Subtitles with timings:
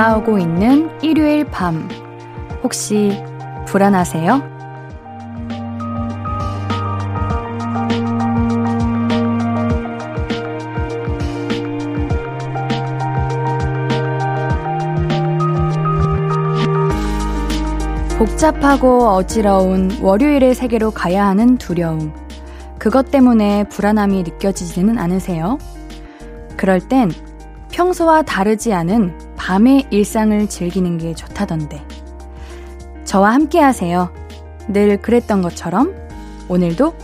[0.00, 1.86] 다가오고 있는 일요일 밤.
[2.62, 3.22] 혹시
[3.66, 4.40] 불안하세요?
[18.16, 22.14] 복잡하고 어지러운 월요일의 세계로 가야 하는 두려움.
[22.78, 25.58] 그것 때문에 불안함이 느껴지지는 않으세요?
[26.56, 27.10] 그럴 땐
[27.70, 31.84] 평소와 다르지 않은 밤의 일상을 즐기는 게 좋다던데.
[33.02, 34.14] 저와 함께 하세요.
[34.68, 35.92] 늘 그랬던 것처럼
[36.48, 36.94] 오늘도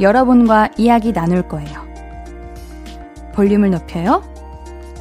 [0.00, 1.84] 여러분과 이야기 나눌 거예요.
[3.34, 4.22] 볼륨을 높여요.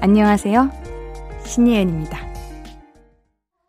[0.02, 0.72] 안녕하세요.
[1.46, 2.18] 신예은입니다.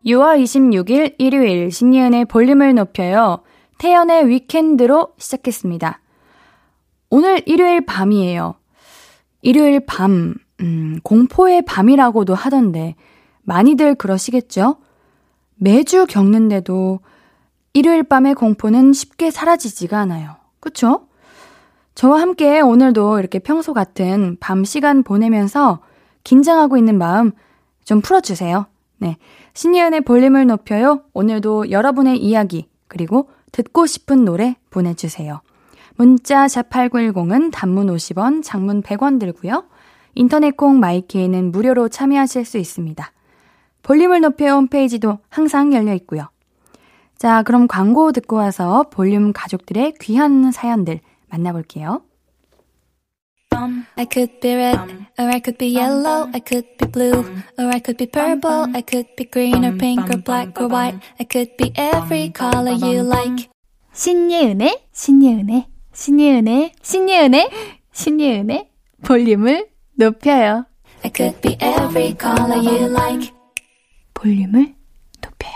[0.03, 3.43] 6월 26일 일요일 신예은의 볼륨을 높여요.
[3.77, 6.01] 태연의 위켄드로 시작했습니다.
[7.11, 8.55] 오늘 일요일 밤이에요.
[9.43, 12.95] 일요일 밤, 음, 공포의 밤이라고도 하던데,
[13.47, 14.75] 많이들 그러시겠죠?
[15.55, 16.99] 매주 겪는데도
[17.71, 20.35] 일요일 밤의 공포는 쉽게 사라지지가 않아요.
[20.59, 21.07] 그쵸?
[21.95, 25.79] 저와 함께 오늘도 이렇게 평소 같은 밤 시간 보내면서
[26.25, 27.31] 긴장하고 있는 마음
[27.85, 28.67] 좀 풀어주세요.
[28.97, 29.17] 네.
[29.53, 31.03] 신예은의 볼륨을 높여요.
[31.13, 35.39] 오늘도 여러분의 이야기, 그리고 듣고 싶은 노래 보내주세요.
[35.95, 39.63] 문자 샵8910은 단문 50원, 장문 100원 들고요.
[40.15, 43.11] 인터넷 콩 마이케이는 무료로 참여하실 수 있습니다.
[43.87, 46.27] 볼륨을 높여 홈페이지도 항상 열려 있고요.
[47.17, 52.01] 자, 그럼 광고 듣고 와서 볼륨 가족들의 귀한 사연들 만나볼게요.
[53.95, 54.77] I could be red,
[55.17, 57.23] or I could be yellow, I could be blue,
[57.57, 60.99] or I could be purple, I could be green or pink or black or white,
[61.17, 63.49] I could be every color you like.
[63.93, 67.49] 신예은의, 신예은의, 신예은의, 신예은의,
[67.93, 68.69] 신예은의
[69.05, 70.65] 볼륨을 높여요.
[71.05, 73.36] I could be every color you like.
[74.17, 74.73] 볼륨을
[75.21, 75.55] 높여요.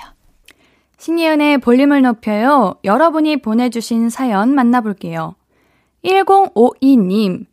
[0.98, 2.76] 신예은의 볼륨을 높여요.
[2.84, 5.36] 여러분이 보내주신 사연 만나볼게요.
[6.06, 7.46] 1052님,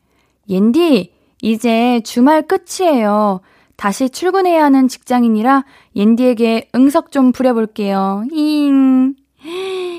[0.48, 3.40] 옌디, 이제 주말 끝이에요.
[3.76, 5.64] 다시 출근해야 하는 직장인이라
[5.94, 8.24] 옌디에게 응석 좀 부려볼게요.
[8.32, 9.14] 잉,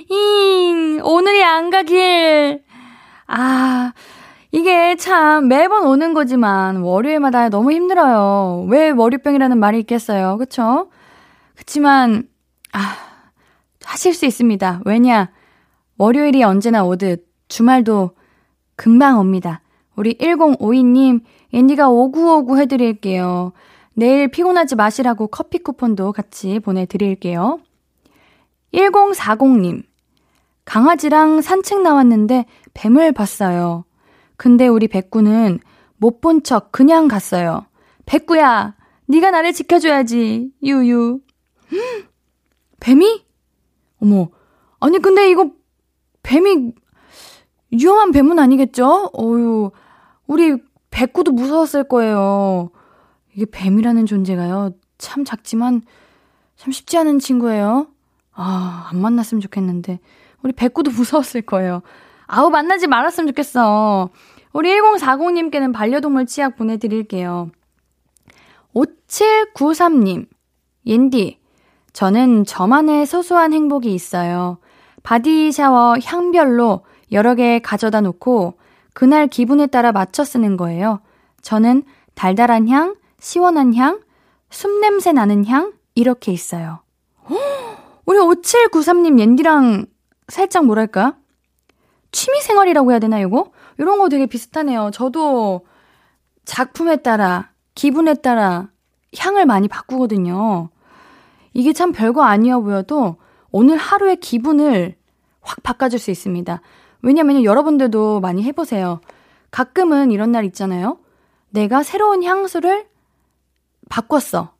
[0.09, 2.61] 잉, 오늘이 안 가길.
[3.27, 3.93] 아,
[4.51, 8.65] 이게 참 매번 오는 거지만 월요일마다 너무 힘들어요.
[8.67, 10.37] 왜 월요병이라는 말이 있겠어요.
[10.37, 10.89] 그쵸?
[11.59, 12.27] 그치만,
[12.71, 12.95] 아,
[13.83, 14.81] 하실 수 있습니다.
[14.85, 15.29] 왜냐?
[15.97, 18.11] 월요일이 언제나 오듯 주말도
[18.77, 19.61] 금방 옵니다.
[19.97, 21.21] 우리 1052님,
[21.53, 23.51] 앤디가 오구오구 해드릴게요.
[23.93, 27.59] 내일 피곤하지 마시라고 커피 쿠폰도 같이 보내드릴게요.
[28.73, 29.83] 1040님,
[30.63, 33.83] 강아지랑 산책 나왔는데 뱀을 봤어요.
[34.37, 35.59] 근데 우리 백구는
[35.97, 37.65] 못 본 척 그냥 갔어요.
[38.05, 38.75] 백구야,
[39.07, 40.51] 네가 나를 지켜줘야지.
[40.63, 41.19] 유유.
[42.79, 43.25] 뱀이?
[44.01, 44.29] 어머,
[44.79, 45.51] 아니 근데 이거
[46.23, 46.73] 뱀이
[47.71, 49.11] 위험한 뱀은 아니겠죠?
[49.17, 49.71] 어유,
[50.27, 50.57] 우리
[50.91, 52.71] 백구도 무서웠을 거예요.
[53.33, 54.71] 이게 뱀이라는 존재가요.
[54.97, 55.81] 참 작지만
[56.55, 57.87] 참 쉽지 않은 친구예요.
[58.33, 59.99] 아, 안 만났으면 좋겠는데.
[60.43, 61.81] 우리 백구도 무서웠을 거예요.
[62.27, 64.09] 아우, 만나지 말았으면 좋겠어.
[64.53, 67.49] 우리 1040님께는 반려동물 치약 보내드릴게요.
[68.73, 70.27] 5793님,
[70.85, 71.38] 옌디,
[71.99, 74.57] 저는 저만의 소소한 행복이 있어요.
[75.03, 78.53] body shower 향별로 여러 개 가져다 놓고
[78.93, 81.01] 그날 기분에 따라 맞춰 쓰는 거예요.
[81.41, 81.83] 저는
[82.15, 83.99] 달달한 향, 시원한 향,
[84.49, 86.79] 숲 냄새 나는 향, 이렇게 있어요.
[88.05, 89.85] 우리 5793님 옌디랑
[90.29, 91.17] 살짝 뭐랄까?
[92.13, 93.51] 취미 생활이라고 해야 되나, 이거?
[93.77, 94.91] 이런 거 되게 비슷하네요.
[94.93, 95.65] 저도
[96.45, 98.69] 작품에 따라, 기분에 따라
[99.17, 100.69] 향을 많이 바꾸거든요.
[101.59, 103.17] 이게 참 별거 아니어 보여도
[103.51, 104.95] 오늘 하루의 기분을
[105.41, 106.61] 확 바꿔줄 수 있습니다.
[107.01, 109.01] 왜냐면 여러분들도 많이 해보세요.
[109.51, 110.99] 가끔은 이런 날 있잖아요.
[111.49, 112.87] 내가 새로운 향수를
[113.89, 114.53] 바꿨어.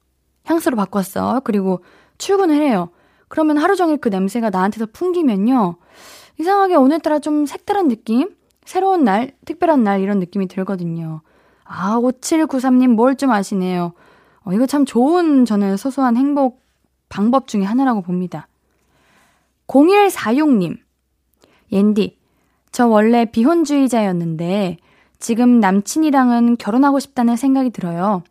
[0.44, 1.40] 향수로 바꿨어.
[1.46, 1.82] 그리고
[2.18, 2.90] 출근을 해요.
[3.30, 5.78] 그러면 하루 종일 그 냄새가 나한테서 풍기면요.
[6.38, 8.30] 이상하게 오늘따라 좀 색다른 느낌?
[8.66, 11.22] 새로운 날, 특별한 날 이런 느낌이 들거든요.
[11.64, 13.94] 아, 5793님 뭘 좀 아시네요.
[14.42, 16.60] 어, 이거 참 좋은 저는 소소한 행복
[17.10, 18.48] 방법 중에 하나라고 봅니다.
[19.68, 20.78] 0146님.
[21.72, 22.18] 옌디,
[22.72, 24.78] 저 원래 비혼주의자였는데
[25.20, 28.24] 지금 남친이랑은 결혼하고 싶다는 생각이 들어요.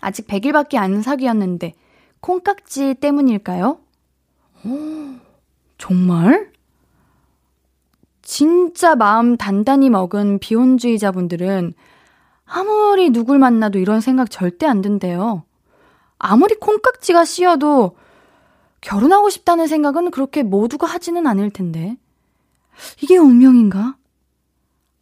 [0.00, 1.72] 아직 100일밖에 안 사귀었는데
[2.20, 3.78] 콩깍지 때문일까요?
[4.64, 4.68] 오,
[5.78, 6.52] 정말?
[8.22, 11.74] 진짜 마음 단단히 먹은 비혼주의자분들은
[12.46, 15.44] 아무리 누굴 만나도 이런 생각 절대 안 든대요.
[16.26, 17.96] 아무리 콩깍지가 씌어도
[18.80, 21.98] 결혼하고 싶다는 생각은 그렇게 모두가 하지는 않을 텐데.
[23.02, 23.96] 이게 운명인가?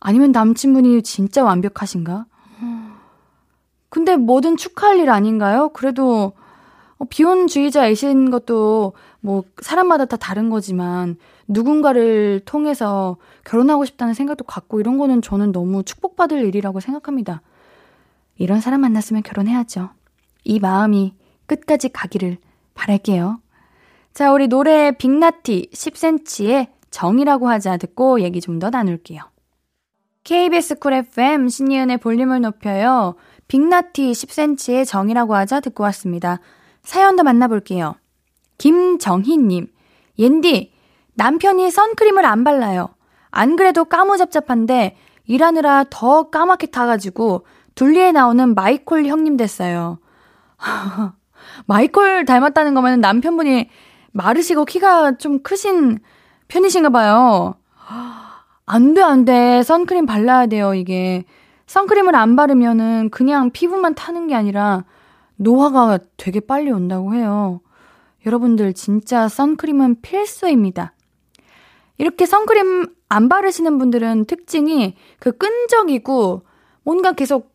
[0.01, 2.27] 아니면 남친분이 진짜 완벽하신가?
[3.89, 5.69] 근데 뭐든 축하할 일 아닌가요?
[5.69, 6.33] 그래도
[6.99, 11.17] 어, 비혼주의자이신 것도 뭐 사람마다 다 다른 거지만
[11.47, 17.43] 누군가를 통해서 결혼하고 싶다는 생각도 갖고 이런 거는 저는 너무 축복받을 일이라고 생각합니다.
[18.39, 19.91] 이런 사람 만났으면 결혼해야죠.
[20.45, 21.15] 이 마음이
[21.47, 22.39] 끝까지 가기를
[22.75, 23.41] 바랄게요.
[24.15, 29.23] 자, 우리 노래 빅나티 10cm의 정이라고 하자 듣고 얘기 좀 더 나눌게요.
[30.25, 33.17] KBS 쿨 FM 신예은의 볼륨을 높여요.
[33.49, 36.39] 빅나티 10cm의 정이라고 하자 듣고 왔습니다.
[36.83, 37.95] 사연도 만나볼게요.
[38.59, 39.67] 김정희님,
[40.19, 40.73] 옌디,
[41.15, 42.95] 남편이 선크림을 안 발라요.
[43.31, 44.97] 안 그래도 까무잡잡한데
[45.27, 49.99] 일하느라 더 까맣게 타가지고 둘리에 나오는 마이콜 형님 됐어요.
[51.67, 53.69] 마이콜 닮았다는 거면 남편분이
[54.13, 55.99] 마르시고 키가 좀 크신
[56.49, 57.55] 편이신가 봐요.
[58.67, 59.63] 안 돼, 안 돼.
[59.63, 61.25] 선크림 발라야 돼요, 이게.
[61.67, 64.85] 선크림을 안 바르면은 그냥 피부만 타는 게 아니라
[65.37, 67.61] 노화가 되게 빨리 온다고 해요.
[68.27, 70.93] 여러분들 진짜 선크림은 필수입니다.
[71.99, 76.43] 이렇게 선크림 안 바르시는 분들은 특징이 그 끈적이고
[76.85, 77.52] 뭔가 계속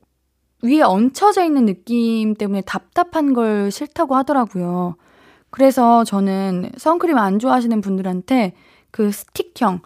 [0.61, 4.95] 위에 얹혀져 있는 느낌 때문에 답답한 걸 싫다고 하더라고요.
[5.49, 8.53] 그래서 저는 선크림 안 좋아하시는 분들한테
[8.91, 9.81] 그 스틱형,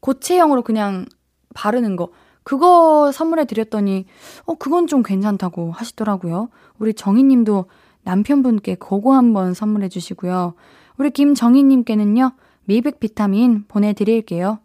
[0.00, 1.06] 고체형으로 그냥
[1.54, 2.10] 바르는 거,
[2.42, 4.06] 그거 선물해 드렸더니,
[4.44, 6.48] 어, 그건 좀 괜찮다고 하시더라고요.
[6.78, 7.66] 우리 정희님도
[8.04, 10.54] 남편분께 그거 한번 선물해 주시고요.
[10.96, 12.32] 우리 김정희님께는요,
[12.66, 14.60] 미백 비타민 보내드릴게요.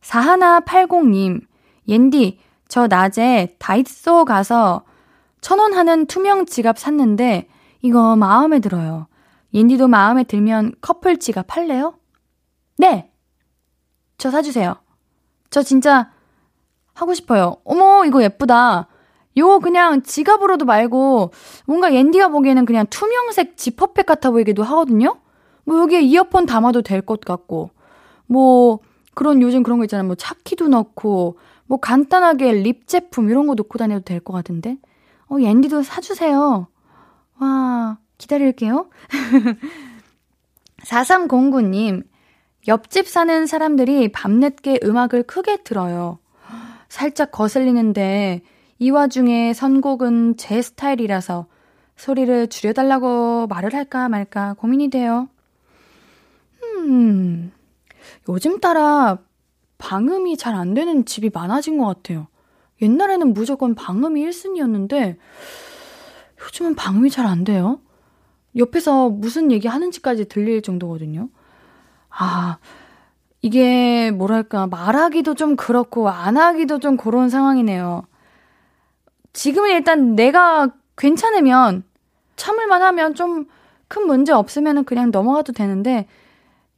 [0.00, 1.42] 4180님,
[1.88, 4.82] 옌디, 저 낮에 다이소 가서
[5.40, 7.48] 천 원 하는 투명 지갑 샀는데,
[7.82, 9.06] 이거 마음에 들어요.
[9.54, 11.94] 옌디도 마음에 들면 커플 지갑 팔래요?
[12.78, 13.10] 네!
[14.18, 14.76] 저 사주세요.
[15.50, 16.10] 저 진짜
[16.94, 17.56] 하고 싶어요.
[17.64, 18.88] 어머, 이거 예쁘다.
[19.38, 21.30] 요 그냥 지갑으로도 말고
[21.66, 25.18] 뭔가 옌디가 보기에는 그냥 투명색 지퍼백 같아 보이기도 하거든요.
[25.64, 27.70] 뭐 여기에 이어폰 담아도 될 것 같고
[28.26, 28.78] 뭐
[29.14, 30.06] 그런 요즘 그런 거 있잖아요.
[30.06, 34.78] 뭐 차키도 넣고 뭐 간단하게 립 제품 이런 거 놓고 다녀도 될 것 같은데.
[35.28, 36.68] 어, 옌디도 사주세요.
[37.38, 38.88] 와, 기다릴게요.
[40.84, 42.04] 4309님,
[42.68, 46.18] 옆집 사는 사람들이 밤늦게 음악을 크게 들어요.
[46.88, 48.42] 살짝 거슬리는데
[48.78, 51.46] 이 와중에 선곡은 제 스타일이라서
[51.96, 55.28] 소리를 줄여달라고 말을 할까 말까 고민이 돼요.
[56.62, 57.52] 음,
[58.28, 59.18] 요즘 따라
[59.78, 62.28] 방음이 잘 안 되는 집이 많아진 것 같아요.
[62.82, 65.16] 옛날에는 무조건 방음이 1순위였는데
[66.42, 67.80] 요즘은 방음이 잘 안 돼요.
[68.56, 71.28] 옆에서 무슨 얘기 하는지까지 들릴 정도거든요.
[72.08, 72.58] 아,
[73.42, 78.06] 이게 뭐랄까, 말하기도 좀 그렇고, 안 하기도 좀 그런 상황이네요.
[79.34, 81.84] 지금은 일단 내가 괜찮으면,
[82.36, 83.46] 참을만 하면 좀
[83.88, 86.06] 큰 문제 없으면 그냥 넘어가도 되는데,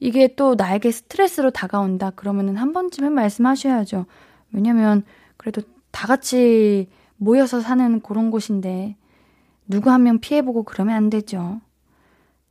[0.00, 2.10] 이게 또 나에게 스트레스로 다가온다.
[2.10, 4.06] 그러면은 한 번쯤은 말씀하셔야죠.
[4.52, 5.04] 왜냐면,
[5.36, 8.96] 그래도 다 같이 모여서 사는 그런 곳인데,
[9.68, 11.60] 누구 한 명 피해보고 그러면 안 되죠.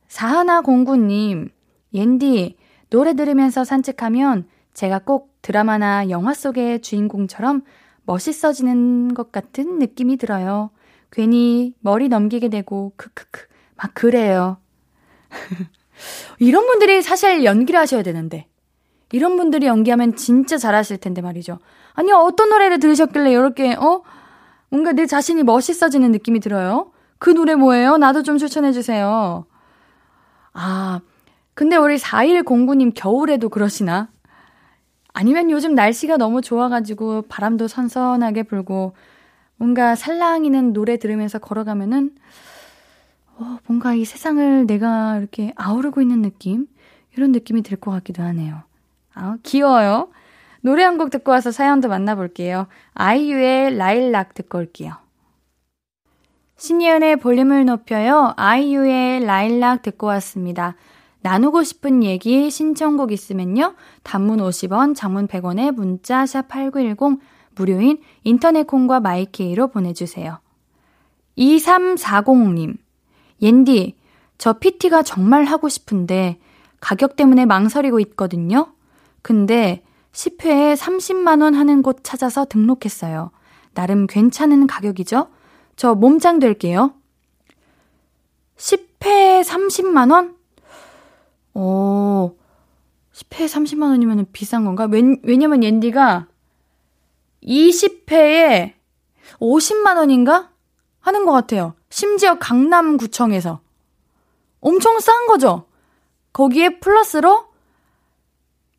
[0.08, 1.50] 사하나 공구님,
[1.94, 2.56] 옌디,
[2.90, 7.62] 노래 들으면서 산책하면 제가 꼭 드라마나 영화 속의 주인공처럼
[8.04, 10.70] 멋있어지는 것 같은 느낌이 들어요.
[11.10, 14.58] 괜히 머리 넘기게 되고, 크크크, 막 그래요.
[16.38, 18.46] 이런 분들이 사실 연기를 하셔야 되는데.
[19.12, 21.58] 이런 분들이 연기하면 진짜 잘하실 텐데 말이죠.
[21.94, 24.02] 아니, 어떤 노래를 들으셨길래 이렇게, 어?
[24.70, 26.92] 뭔가 내 자신이 멋있어지는 느낌이 들어요.
[27.18, 27.96] 그 노래 뭐예요?
[27.96, 29.46] 나도 좀 추천해주세요.
[30.52, 31.00] 아,
[31.54, 34.08] 근데 우리 4109님 겨울에도 그러시나?
[35.12, 38.94] 아니면 요즘 날씨가 너무 좋아가지고 바람도 선선하게 불고
[39.56, 42.12] 뭔가 살랑이는 노래 들으면서 걸어가면은
[43.40, 46.66] 어, 뭔가 이 세상을 내가 이렇게 아우르고 있는 느낌?
[47.16, 48.62] 이런 느낌이 들 것 같기도 하네요.
[49.14, 50.10] 아, 귀여워요.
[50.60, 52.66] 노래 한 곡 듣고 와서 사연도 만나볼게요.
[52.94, 54.94] 아이유의 라일락 듣고 올게요.
[56.56, 58.34] 신예은의 볼륨을 높여요.
[58.36, 60.74] 아이유의 라일락 듣고 왔습니다.
[61.20, 63.74] 나누고 싶은 얘기 신청곡 있으면요.
[64.02, 67.20] 단문 50원, 장문 100원에 문자 샵 8910
[67.54, 70.40] 무료인 인터넷 콩과 마이케이로 보내 주세요.
[71.36, 72.76] 2340님,
[73.42, 73.96] 옌디,
[74.38, 76.38] 저 PT가 정말 하고 싶은데
[76.80, 78.72] 가격 때문에 망설이고 있거든요.
[79.22, 83.30] 근데 10회에 30만원 하는 곳 찾아서 등록했어요.
[83.74, 85.28] 나름 괜찮은 가격이죠?
[85.76, 86.94] 저 몸짱 될게요.
[88.56, 90.34] 10회 30만원?
[91.54, 92.32] 어,
[93.12, 94.88] 10회 30만원이면 비싼 건가?
[94.90, 96.26] 왜, 왜냐면 옌디가
[97.42, 98.72] 20회에
[99.40, 100.48] 50만원인가?
[101.00, 101.74] 하는 것 같아요.
[101.90, 103.60] 심지어 강남구청에서.
[104.60, 105.64] 엄청 싼 거죠?
[106.32, 107.46] 거기에 플러스로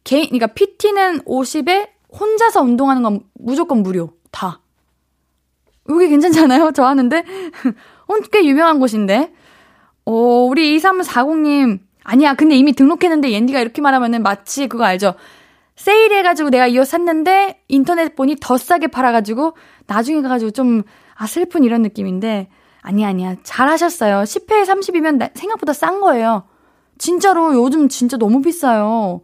[0.03, 4.13] 개인, 그러니까 PT는 50에 혼자서 운동하는 건 무조건 무료.
[4.31, 4.61] 다.
[5.89, 6.71] 여기 괜찮잖아요?
[6.73, 7.17] 저 하는데?
[8.07, 9.33] 어, 꽤 유명한 곳인데?
[10.05, 11.79] 어, 우리 2340님.
[12.03, 15.15] 아니야, 근데 이미 등록했는데 옌디가 이렇게 말하면은 마치 그거 알죠?
[15.75, 19.55] 세일해가지고 내가 이 옷 샀는데 인터넷 보니 더 싸게 팔아가지고
[19.87, 20.83] 나중에 가가지고 좀,
[21.15, 22.49] 아, 슬픈 이런 느낌인데.
[22.81, 23.35] 아니야, 아니야.
[23.43, 24.23] 잘하셨어요.
[24.23, 26.43] 10회에 30이면 생각보다 싼 거예요.
[26.97, 29.21] 진짜로 요즘 진짜 너무 비싸요.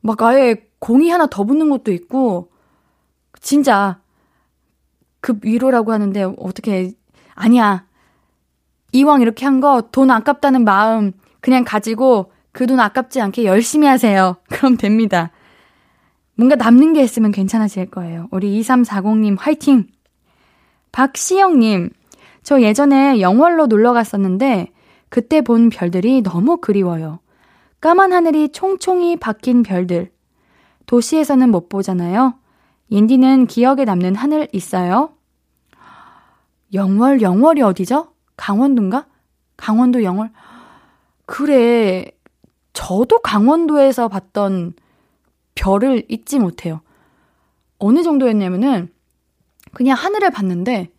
[0.00, 2.50] 막 아예 공이 하나 더 붙는 것도 있고,
[3.40, 4.00] 진짜,
[5.20, 6.92] 급 위로라고 하는데, 어떻게,
[7.34, 7.86] 아니야.
[8.92, 14.36] 이왕 이렇게 한 거 돈 아깝다는 마음 그냥 가지고 그 돈 아깝지 않게 열심히 하세요.
[14.50, 15.30] 그럼 됩니다.
[16.34, 18.26] 뭔가 남는 게 있으면 괜찮아질 거예요.
[18.32, 19.86] 우리 2340님 화이팅!
[20.92, 21.90] 박시영님,
[22.42, 24.72] 저 예전에 영월로 놀러 갔었는데
[25.08, 27.20] 그때 본 별들이 너무 그리워요.
[27.80, 30.10] 까만 하늘이 총총이 박힌 별들.
[30.86, 32.34] 도시에서는 못 보잖아요.
[32.88, 35.10] 인디는 기억에 남는 하늘 있어요?
[36.72, 38.12] 영월, 영월이 어디죠?
[38.36, 39.06] 강원도인가?
[39.56, 40.30] 강원도 영월?
[41.26, 42.06] 그래.
[42.72, 44.74] 저도 강원도에서 봤던
[45.54, 46.80] 별을 잊지 못해요.
[47.78, 48.92] 어느 정도였냐면은,
[49.72, 50.90] 그냥 하늘을 봤는데,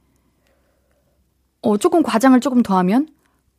[1.61, 3.07] 어, 조금 과장을 조금 더하면,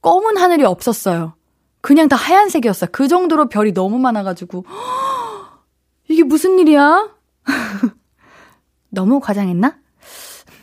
[0.00, 1.34] 검은 하늘이 없었어요.
[1.80, 2.90] 그냥 다 하얀색이었어요.
[2.92, 4.64] 그 정도로 별이 너무 많아가지고,
[6.08, 7.10] 이게 무슨 일이야?
[8.90, 9.76] 너무 과장했나?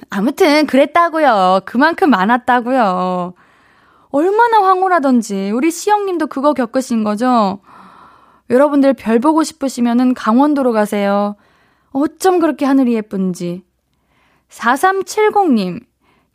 [0.10, 1.62] 아무튼 그랬다고요.
[1.65, 3.34] 그만큼 많았다고요.
[4.12, 7.60] 얼마나 황홀하던지 우리 시영님도 그거 겪으신 거죠?
[8.50, 11.36] 여러분들 별 보고 싶으시면은 강원도로 가세요.
[11.91, 13.63] 어쩜 그렇게 하늘이 예쁜지.
[14.50, 15.84] 4370님,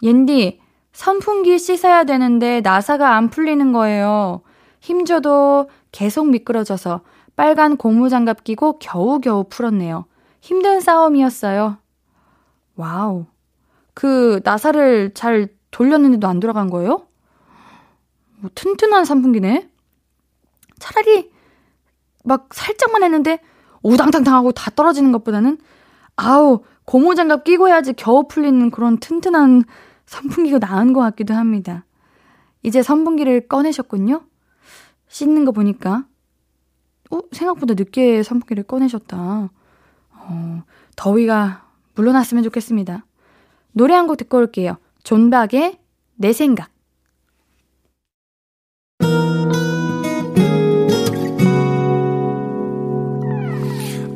[0.03, 0.61] 옌디,
[0.95, 4.43] 선풍기 씻어야 되는데 나사가 안 풀리는 거예요.
[4.81, 7.01] 힘줘도 계속 미끄러져서
[7.37, 10.07] 빨간 고무장갑 끼고 겨우겨우 풀었네요.
[10.41, 11.79] 힘든 싸움이었어요.
[12.76, 13.26] Wow.
[13.93, 17.07] 그 나사를 잘 돌렸는데도 안 돌아간 거예요?
[18.37, 19.69] 뭐 튼튼한 선풍기네.
[20.79, 21.33] 차라리
[22.23, 23.41] 막 살짝만 했는데
[23.83, 25.59] 우당탕탕 하고 다 떨어지는 것보다는
[26.17, 29.65] 아우 고무장갑 끼고 해야지 겨우 풀리는 그런 튼튼한
[30.07, 31.85] 선풍기가 나은 것 같기도 합니다.
[32.63, 34.23] 이제 선풍기를 꺼내셨군요.
[35.09, 36.07] 씻는 거 보니까
[37.11, 39.51] 어, 생각보다 늦게 선풍기를 꺼내셨다.
[40.13, 40.63] 어,
[40.97, 43.05] 더위가 물러났으면 좋겠습니다.
[43.73, 44.77] 노래 한 곡 듣고 올게요.
[45.05, 45.79] 존박의
[46.17, 46.71] 내 생각.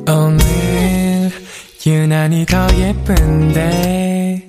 [0.07, 1.29] 오늘
[1.85, 4.48] 유난히 더 예쁜데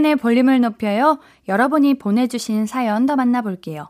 [0.00, 1.18] 신예은의 볼륨을 높여요.
[1.48, 3.88] 여러분이 보내주신 사연 더 만나볼게요.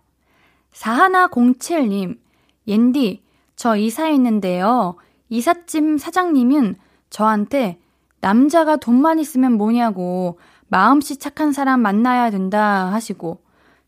[0.75, 2.19] 사하나07님,
[2.67, 3.23] 옌디,
[3.57, 4.97] 저 이사했는데요.
[5.29, 6.77] 이삿짐 사장님은
[7.11, 7.79] 저한테
[8.21, 10.39] 남자가 돈만 있으면 뭐냐고
[10.69, 13.41] 마음씨 착한 사람 만나야 된다 하시고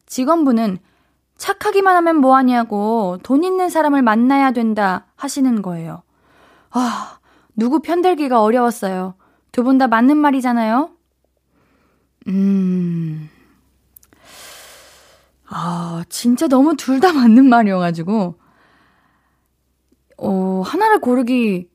[0.07, 0.79] 직원분은
[1.37, 6.03] 착하기만 하면 뭐하냐고 돈 있는 사람을 만나야 된다 하시는 거예요.
[6.71, 7.19] 아,
[7.57, 9.15] 누구 편들기가 어려웠어요.
[9.53, 10.91] 두 분 다 맞는 말이잖아요?
[12.27, 13.29] 음.
[15.47, 18.37] 아, 진짜 너무 둘 다 맞는 말이어가지고,
[20.19, 21.69] 어, 하나를 고르기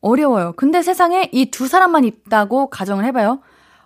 [0.00, 0.52] 어려워요.
[0.56, 3.40] 근데 세상에 이 두 사람만 있다고 가정을 해봐요.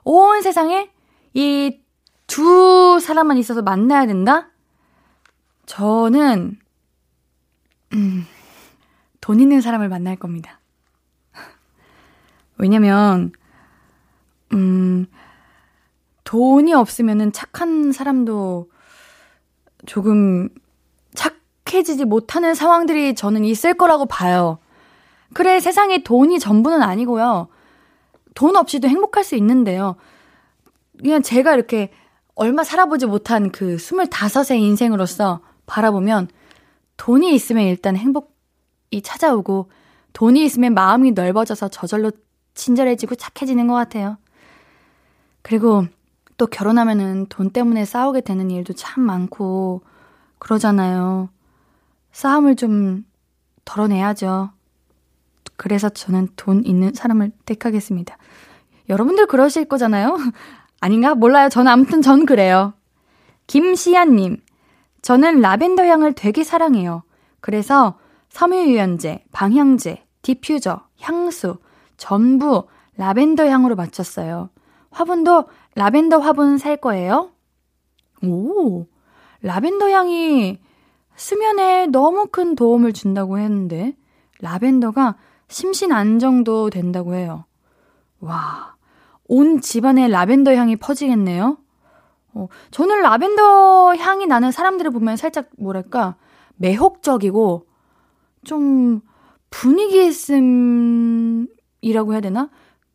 [0.04, 0.90] 온 세상에
[1.34, 1.80] 이
[2.26, 4.50] 두 사람만 있어서 만나야 된다?
[5.66, 6.58] 저는,
[7.92, 8.26] 음,
[9.20, 10.60] 돈 있는 사람을 만날 겁니다.
[12.56, 13.32] 왜냐면,
[14.52, 15.06] 음,
[16.30, 18.70] 돈이 없으면은 착한 사람도
[19.86, 20.48] 조금
[21.14, 24.58] 착, 행복해지지 못하는 상황들이 저는 있을 거라고 봐요.
[25.32, 27.48] 그래, 세상에 돈이 전부는 아니고요.
[28.34, 29.96] 돈 없이도 행복할 수 있는데요.
[30.98, 31.90] 그냥 제가 이렇게
[32.34, 36.28] 얼마 살아보지 못한 그 25세 인생으로서 바라보면
[36.96, 39.70] 돈이 있으면 일단 행복이 찾아오고
[40.12, 42.10] 돈이 있으면 마음이 넓어져서 저절로
[42.54, 44.18] 친절해지고 착해지는 것 같아요.
[45.42, 45.86] 그리고
[46.40, 49.82] 또 결혼하면은 돈 때문에 싸우게 되는 일도 참 많고
[50.38, 51.28] 그러잖아요.
[52.12, 53.04] 싸움을 좀
[53.66, 54.48] 덜어내야죠.
[55.56, 58.16] 그래서 저는 돈 있는 사람을 택하겠습니다.
[58.88, 60.16] 여러분들 그러실 거잖아요?
[60.80, 61.14] 아닌가?
[61.14, 61.50] 몰라요.
[61.50, 62.72] 저는 아무튼 전 그래요.
[63.46, 64.38] 김시안님,
[65.02, 67.02] 저는 라벤더 향을 되게 사랑해요.
[67.40, 67.98] 그래서
[68.30, 71.58] 섬유유연제, 방향제, 디퓨저, 향수,
[71.98, 72.66] 전부
[72.96, 74.48] 라벤더 향으로 맞췄어요.
[74.90, 75.44] 화분도
[75.74, 77.30] 라벤더 화분 살 거예요?
[78.22, 78.86] 오,
[79.42, 80.58] 라벤더 향이
[81.16, 83.96] 수면에 너무 큰 도움을 준다고 했는데,
[84.40, 85.16] 라벤더가
[85.48, 87.44] 심신 안정도 된다고 해요.
[88.20, 88.74] 와,
[89.28, 91.58] 온 집안에 라벤더 향이 퍼지겠네요?
[92.34, 96.16] 어, 저는 라벤더 향이 나는 사람들을 보면 살짝 뭐랄까,
[96.56, 97.66] 매혹적이고,
[98.44, 99.00] 좀
[99.50, 101.48] 분위기 있음이라고
[102.12, 102.50] 해야 되나?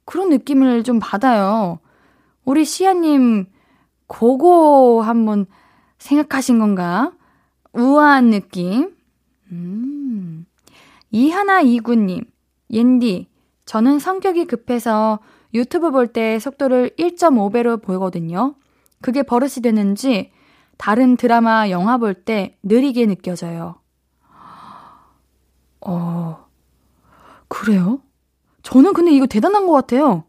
[0.05, 1.79] 그런 느낌을 좀 받아요.
[2.45, 3.47] 우리 시아님,
[4.07, 5.45] 그거 한번
[5.97, 7.11] 생각하신 건가?
[7.73, 8.95] 우아한 느낌?
[9.51, 10.45] 음.
[11.11, 12.23] 이하나 이구님,
[12.71, 13.27] 옌디,
[13.65, 15.19] 저는 성격이 급해서
[15.53, 18.55] 유튜브 볼 때 속도를 1.5배로 보거든요.
[19.01, 20.31] 그게 버릇이 되는지
[20.77, 23.75] 다른 드라마, 영화 볼 때 느리게 느껴져요.
[25.81, 26.45] 어,
[27.47, 28.01] 그래요?
[28.63, 30.23] 저는 근데 이거 대단한 것 같아요.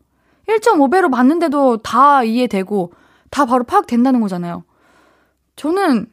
[0.48, 2.92] 1.5배로 봤는데도 다 이해되고
[3.30, 4.64] 다 바로 파악된다는 거잖아요.
[5.56, 6.06] 저는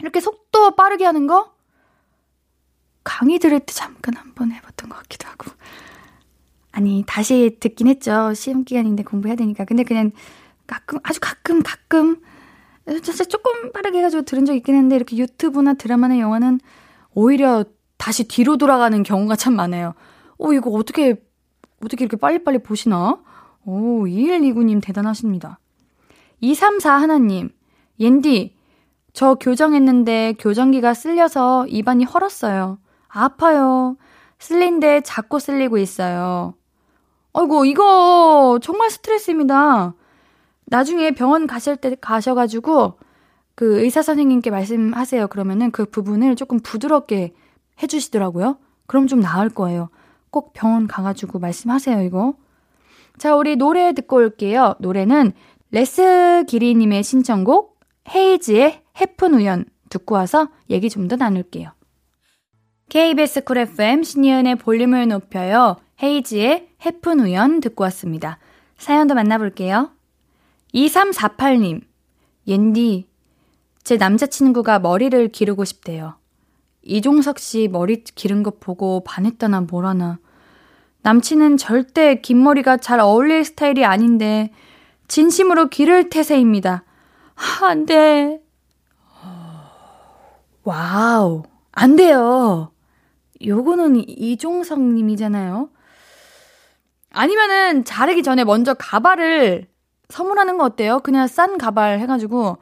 [0.00, 1.52] 이렇게 속도 빠르게 하는 거
[3.04, 5.50] 강의 들을 때 잠깐 한번 해봤던 것 같기도 하고.
[6.72, 8.32] 아니, 다시 듣긴 했죠.
[8.34, 9.64] 시험 기간인데 공부해야 되니까.
[9.64, 10.10] 근데 그냥
[10.66, 12.22] 가끔, 아주 가끔, 가끔,
[13.02, 16.60] 진짜 조금 빠르게 해가지고 들은 적 있긴 했는데, 이렇게 유튜브나 드라마나 영화는
[17.14, 17.64] 오히려
[17.98, 19.94] 다시 뒤로 돌아가는 경우가 참 많아요.
[20.38, 21.22] 어, 이거 어떻게,
[21.84, 23.20] 어떻게 이렇게 빨리빨리 보시나?
[23.64, 25.58] 오, 2129님 대단하십니다.
[26.40, 27.50] 234 하나님,
[28.00, 28.56] 옌디,
[29.12, 32.78] 저 교정했는데 교정기가 쓸려서 입안이 헐었어요.
[33.08, 33.96] 아파요.
[34.38, 36.54] 쓸린데 자꾸 쓸리고 있어요.
[37.34, 39.94] 아이고, 이거 정말 스트레스입니다.
[40.66, 42.98] 나중에 병원 가실 때 가셔가지고
[43.54, 45.28] 그 의사 선생님께 말씀하세요.
[45.28, 47.34] 그러면은 그 부분을 조금 부드럽게
[47.82, 48.56] 해주시더라고요.
[48.86, 49.90] 그럼 좀 나을 거예요.
[50.30, 52.34] 꼭 병원 가가지고 말씀하세요, 이거.
[53.18, 54.74] 자, 우리 노래 듣고 올게요.
[54.80, 55.32] 노래는
[55.70, 57.78] 레스 기리님의 신청곡
[58.14, 61.70] 헤이즈의 헤픈 우연 듣고 와서 얘기 좀 더 나눌게요.
[62.88, 65.76] KBS 쿨 FM 신이은의 볼륨을 높여요.
[66.02, 68.38] 헤이지의 해픈 우연 듣고 왔습니다.
[68.76, 69.90] 사연도 만나볼게요.
[70.74, 71.82] 2348님,
[72.46, 73.08] 옌디,
[73.82, 76.16] 제 남자친구가 머리를 기르고 싶대요.
[76.82, 80.18] 이종석 씨 머리 기른 것 보고 반했다나 뭐라나.
[81.02, 84.50] 남친은 절대 긴 머리가 잘 어울릴 스타일이 아닌데,
[85.08, 86.84] 진심으로 기를 태세입니다.
[87.34, 88.40] 아, 안 돼.
[90.64, 91.42] Wow.
[91.72, 92.70] 안 돼요.
[93.44, 95.70] 요거는 이종석 님이잖아요.
[97.10, 99.66] 아니면은 자르기 전에 먼저 가발을
[100.08, 101.00] 선물하는 거 어때요?
[101.00, 102.58] 그냥 싼 가발 해가지고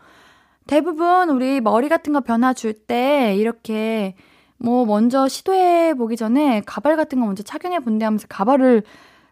[0.67, 4.15] 대부분 우리 머리 같은 거 변화 줄 때 이렇게
[4.63, 8.83] 뭐 먼저 시도해 보기 전에 가발 같은 거 먼저 착용해 본대 하면서 가발을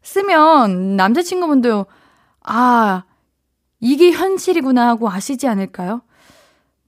[0.02, 1.84] 쓰면 남자친구분도
[2.44, 3.04] 아
[3.78, 6.00] 이게 현실이구나 하고 아시지 않을까요?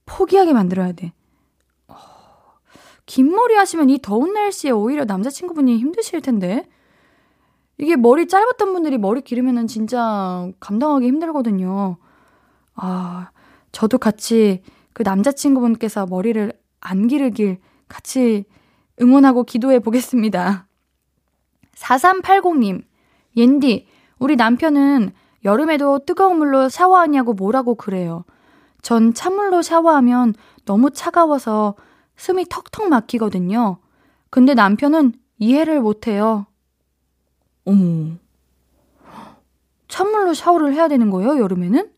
[0.07, 1.13] 포기하게 만들어야 돼.
[1.87, 1.95] 어,
[3.05, 6.67] 긴 머리 하시면 이 더운 날씨에 오히려 남자친구분이 힘드실 텐데.
[7.77, 11.97] 이게 머리 짧았던 분들이 머리 기르면은 진짜 감당하기 힘들거든요.
[12.75, 13.31] 아,
[13.73, 17.59] 저도 같이 그 남자친구분께서 머리를 안 기르길
[17.91, 18.45] 같이
[19.03, 20.67] 응원하고 기도해 보겠습니다.
[21.75, 22.85] 4380님,
[23.37, 23.87] 옌디,
[24.19, 25.13] 우리 남편은
[25.45, 28.25] 여름에도 뜨거운 물로 샤워하냐고 뭐라고 그래요.
[28.81, 31.75] 전 찬물로 샤워하면 너무 차가워서
[32.17, 33.79] 숨이 턱턱 막히거든요.
[34.31, 36.47] 근데 남편은 이해를 못해요.
[37.65, 38.17] 어머.
[39.89, 41.91] 찬물로 샤워를 해야 되는 거예요, 여름에는?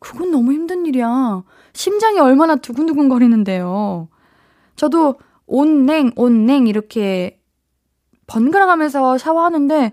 [0.00, 1.44] 그건 너무 힘든 일이야.
[1.72, 4.08] 심장이 얼마나 두근두근 거리는데요.
[4.78, 7.40] 저도 온냉, 온냉 이렇게
[8.28, 9.92] 번갈아 가면서 샤워하는데,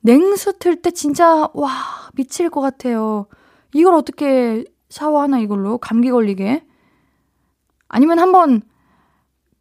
[0.00, 1.70] 냉수 틀 때 진짜, 와,
[2.14, 3.26] 미칠 것 같아요.
[3.74, 5.78] 이걸 어떻게 샤워하나, 이걸로?
[5.78, 6.64] 감기 걸리게?
[7.88, 8.60] 아니면 한번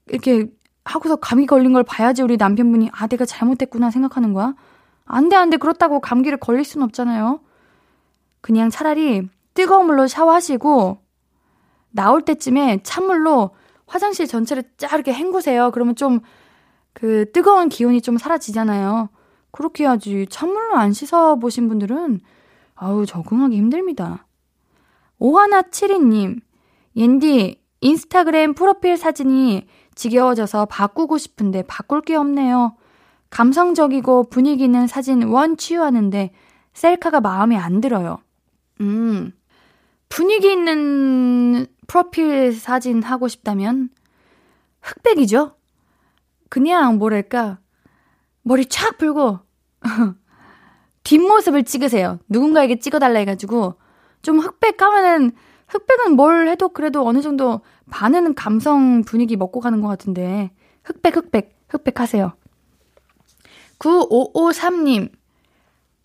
[0.08, 0.52] 이렇게
[0.84, 4.54] 하고서 감기 걸린 걸 봐야지 우리 남편분이 아, 내가 잘못했구나 생각하는 거야?
[5.06, 5.58] 안 돼, 안 돼.
[5.58, 7.40] 그렇다고 감기를 걸릴 순 없잖아요.
[8.42, 10.98] 그냥 차라리 뜨거운 물로 샤워하시고
[11.92, 13.52] 나올 때쯤에 찬물로
[13.88, 15.72] 화장실 전체를 쫙 이렇게 헹구세요.
[15.72, 16.22] 그러면 좀
[16.96, 19.10] 그 뜨거운 기운이 좀 사라지잖아요.
[19.52, 20.26] 그렇게 해야지.
[20.30, 22.22] 찬물로 안 씻어 보신 분들은
[22.74, 24.26] 아우 적응하기 힘듭니다.
[25.20, 26.40] 오하나 7이님,
[26.96, 32.76] 옌디, 인스타그램 프로필 사진이 지겨워져서 바꾸고 싶은데 바꿀 게 없네요.
[33.30, 36.32] 감성적이고 분위기 있는 사진 원 치유하는데
[36.74, 38.20] 셀카가 마음에 안 들어요.
[38.80, 39.34] 음,
[40.08, 41.45] 분위기 있는
[41.88, 43.90] 프로필 사진 하고 싶다면
[44.82, 45.56] 흑백이죠?
[46.50, 47.60] 그냥 뭐랄까,
[48.44, 49.40] 머리 촥 풀고,
[51.04, 52.20] 뒷모습을 찍으세요.
[52.30, 53.76] 누군가에게 찍어달라 해가지고,
[54.22, 55.32] 좀 흑백 하면은,
[55.68, 60.52] 흑백은 뭘 해도 그래도 어느 정도 반은 감성 분위기 먹고 가는 것 같은데,
[60.84, 62.34] 흑백, 흑백, 흑백 하세요.
[63.80, 65.12] 9553님,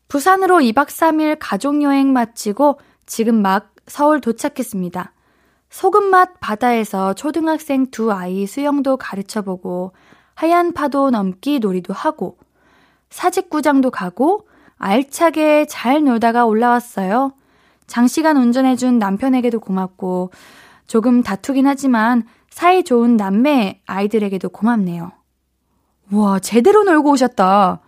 [0.08, 5.12] 부산으로 2박 3일 가족여행 마치고 지금 막 서울 도착했습니다.
[5.70, 9.92] 소금맛 바다에서 초등학생 두 아이 수영도 가르쳐보고
[10.34, 12.36] 하얀 파도 넘기 놀이도 하고
[13.08, 17.32] 사직구장도 가고 알차게 잘 놀다가 올라왔어요.
[17.86, 20.30] 장시간 운전해준 남편에게도 고맙고
[20.86, 25.12] 조금 다투긴 하지만 사이 좋은 남매 아이들에게도 고맙네요.
[26.12, 27.80] 와, 제대로 놀고 오셨다.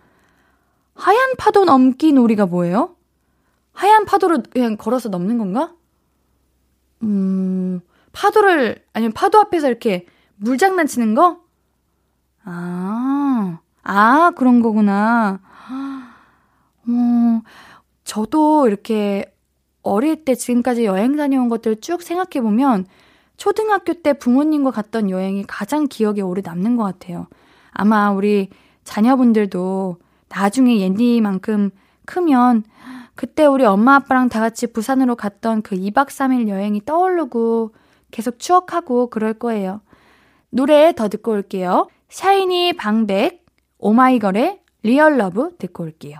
[0.95, 2.95] 하얀 파도 넘기 놀이가 뭐예요?
[3.73, 5.73] 하얀 파도를 그냥 걸어서 넘는 건가?
[7.03, 10.05] 음, 파도를, 아니면 파도 앞에서 이렇게
[10.37, 11.41] 물장난 치는 거?
[12.43, 15.39] 아, 아, 그런 거구나.
[16.87, 17.41] 어,
[18.03, 19.33] 저도 이렇게
[19.81, 22.85] 어릴 때 지금까지 여행 다녀온 것들 쭉 생각해보면
[23.37, 27.27] 초등학교 때 부모님과 갔던 여행이 가장 기억에 오래 남는 것 같아요.
[27.71, 28.49] 아마 우리
[28.83, 29.97] 자녀분들도
[30.29, 31.71] 나중에 옌디만큼
[32.05, 32.63] 크면
[33.15, 37.73] 그때 우리 엄마 아빠랑 다 같이 부산으로 갔던 그 2박 3일 여행이 떠오르고
[38.11, 39.81] 계속 추억하고 그럴 거예요.
[40.49, 41.87] 노래 더 듣고 올게요.
[42.09, 43.45] 샤이니 방백,
[43.79, 46.19] 오마이걸의 Real Love 듣고 올게요.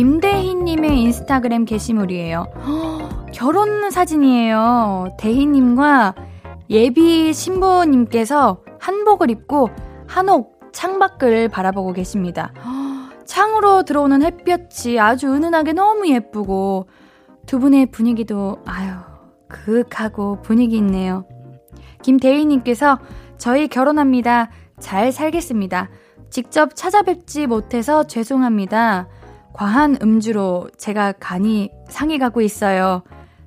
[0.00, 2.46] 김대희님의 인스타그램 게시물이에요.
[2.64, 5.14] 허, 결혼 사진이에요.
[5.18, 6.14] 대희님과
[6.70, 9.68] 예비 신부님께서 한복을 입고
[10.06, 12.54] 한옥 창밖을 바라보고 계십니다.
[12.64, 16.88] 허, 창으로 들어오는 햇볕이 아주 은은하게 너무 예쁘고
[17.44, 18.92] 두 분의 분위기도 아유
[19.48, 21.26] 그윽하고 분위기 있네요.
[22.02, 22.98] 김대희님께서
[23.36, 24.48] 저희 결혼합니다.
[24.78, 25.90] 잘 살겠습니다.
[26.30, 29.08] 직접 찾아뵙지 못해서 죄송합니다.
[29.52, 33.02] 과한 음주로 제가 간이 상해 가고 있어요.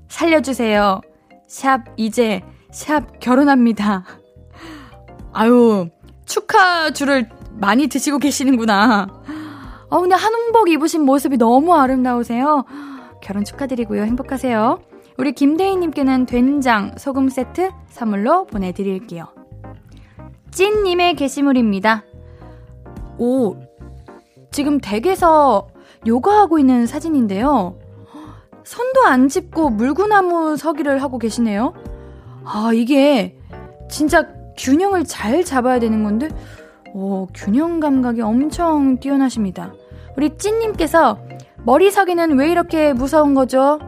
[0.07, 1.01] 살려주세요.
[1.47, 4.05] 샵 이제 샵 결혼합니다.
[5.33, 5.89] 아유
[6.25, 9.07] 축하주를 많이 드시고 계시는구나.
[9.89, 12.65] 어 근데 한홍복 입으신 모습이 너무 아름다우세요.
[13.21, 14.03] 결혼 축하드리고요.
[14.03, 14.81] 행복하세요.
[15.17, 19.27] 우리 김대희님께는 된장 소금 세트 선물로 보내드릴게요.
[20.51, 22.03] 찐님의 게시물입니다.
[23.17, 23.55] 오,
[24.51, 25.67] 지금 댁에서
[26.05, 27.77] 요가하고 있는 사진인데요.
[28.63, 31.73] 손도 안 짚고 물구나무 서기를 하고 계시네요.
[32.45, 33.37] 아, 이게
[33.89, 36.29] 진짜 균형을 잘 잡아야 되는 건데,
[36.93, 39.73] 오, 균형 감각이 엄청 뛰어나십니다.
[40.15, 41.17] 우리 찐님께서
[41.63, 43.79] 머리 서기는 왜 이렇게 무서운 거죠?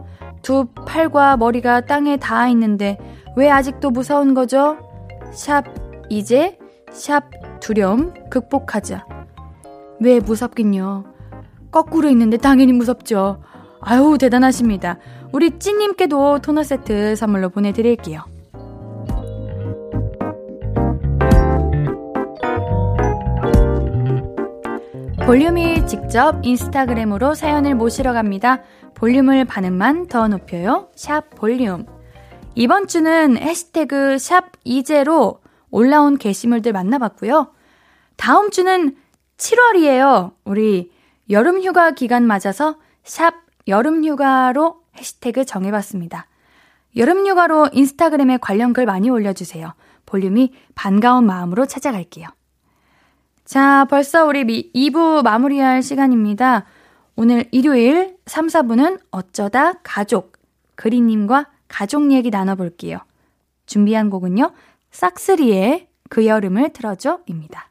[0.42, 2.98] 두 팔과 머리가 땅에 닿아 있는데
[3.36, 4.76] 왜 아직도 무서운 거죠?
[5.32, 5.64] 샵
[6.08, 6.58] 이제
[6.90, 7.24] 샵
[7.60, 9.06] 두려움 극복하자.
[10.00, 11.15] 왜 무섭긴요?
[11.76, 13.42] 거꾸로 있는데 당연히 무섭죠.
[13.82, 14.96] 아유, 대단하십니다.
[15.32, 18.22] 우리 찐님께도 토너 세트 선물로 보내드릴게요.
[25.26, 28.62] 볼륨이 직접 인스타그램으로 사연을 모시러 갑니다.
[28.94, 30.88] 볼륨을 반음만 더 높여요.
[30.94, 31.84] 샵 볼륨.
[32.54, 37.52] 이번 주는 해시태그 샵 이제로 올라온 게시물들 만나봤고요.
[38.16, 38.96] 다음 주는
[39.36, 40.32] 7월이에요.
[40.44, 40.95] 우리
[41.30, 43.34] 여름휴가 기간 맞아서 샵
[43.68, 46.26] 여름휴가로 해시태그 정해봤습니다.
[46.96, 49.74] 여름휴가로 인스타그램에 관련 글 많이 올려주세요.
[50.06, 52.28] 볼륨이 반가운 마음으로 찾아갈게요.
[53.44, 56.64] 자, 벌써 우리 2부 마무리할 시간입니다.
[57.16, 60.32] 오늘 일요일 3, 4부는 어쩌다 가족,
[60.74, 62.98] 그리님과 가족 얘기 나눠볼게요.
[63.66, 64.52] 준비한 곡은요,
[64.90, 67.70] 싹스리의 그 여름을 틀어줘입니다.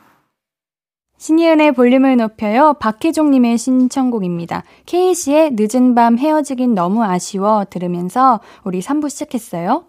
[1.31, 2.73] 신이은의 볼륨을 높여요.
[2.81, 4.63] 박혜종님의 신청곡입니다.
[4.85, 9.85] 케이씨의 늦은 밤 헤어지긴 너무 아쉬워 들으면서 우리 3부 시작했어요.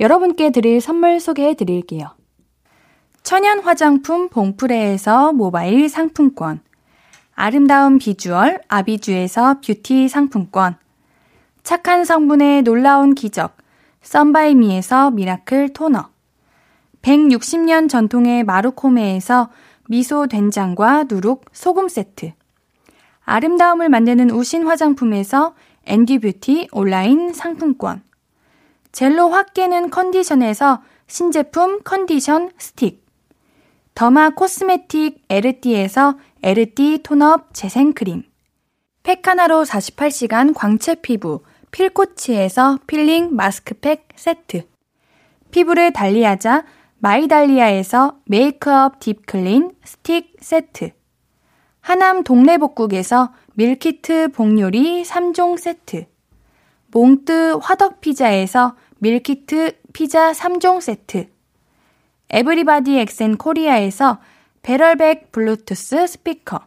[0.00, 2.08] 여러분께 드릴 선물 소개해 드릴게요.
[3.22, 6.60] 천연 화장품 봉프레에서 모바일 상품권.
[7.34, 10.76] 아름다운 비주얼 아비주에서 뷰티 상품권.
[11.62, 13.56] 착한 성분의 놀라운 기적.
[14.02, 16.10] 썬바이미에서 미라클 토너.
[17.00, 19.48] 160년 전통의 마루코메에서
[19.88, 22.32] 미소 된장과 누룩 소금 세트.
[23.24, 28.02] 아름다움을 만드는 우신 화장품에서 앤디 뷰티 온라인 상품권.
[28.92, 33.04] 젤로 확 깨는 컨디션에서 신제품 컨디션 스틱.
[33.94, 38.22] derma cosmetic 에르띠에서 에르띠 tone up 재생크림.
[39.02, 44.66] 팩하나로 48시간 광채 피부 필코치에서 필링 마스크팩 세트.
[45.50, 46.64] 피부를 달리하자
[46.98, 50.92] 마이달리아에서 메이크업 deep clean 스틱 세트.
[51.80, 56.06] 하남 동래복국에서 밀키트 복요리 3종 세트.
[56.90, 61.28] 몽뜨 화덕피자에서 밀키트 피자 3종 세트.
[62.30, 64.18] 에브리바디 엑센 코리아에서
[64.62, 66.60] 배럴백 블루투스 스피커.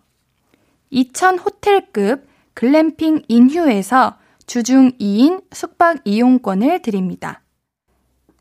[0.92, 7.42] 2000 호텔급 글램핑 인휴에서 주중 2인 숙박 이용권을 드립니다.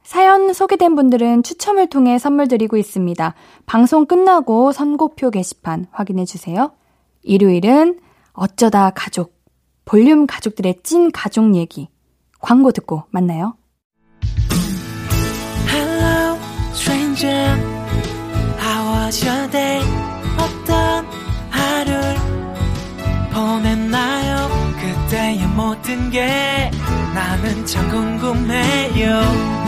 [0.09, 3.35] 사연 소개된 분들은 추첨을 통해 선물 드리고 있습니다.
[3.67, 6.73] 방송 끝나고 선곡표 게시판 확인해 주세요.
[7.23, 8.01] 일요일은
[8.33, 9.35] 어쩌다 가족,
[9.85, 11.91] 볼륨 가족들의 찐 가족 얘기.
[12.41, 13.59] 광고 듣고 만나요.
[15.69, 16.39] Hello,
[16.73, 17.61] stranger.
[18.59, 19.83] How was your day?
[20.39, 21.05] 어떤
[21.51, 22.17] 하루를
[23.31, 24.49] 보냈나요?
[24.81, 26.71] 그때의 모든 게
[27.15, 29.58] 나는 참 궁금해요.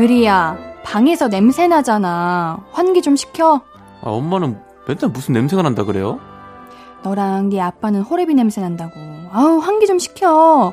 [0.00, 2.64] 그리야, 방에서 냄새 나잖아.
[2.72, 3.60] 환기 좀 시켜.
[4.00, 4.58] 아, 엄마는
[4.88, 6.18] 맨날 무슨 냄새가 난다 그래요?
[7.02, 8.92] 너랑 네 아빠는 호레비 냄새 난다고.
[9.30, 10.72] 아우, 환기 좀 시켜.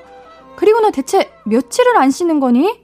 [0.55, 2.79] 그리고 너 대체 며칠을 안 씻는 거니?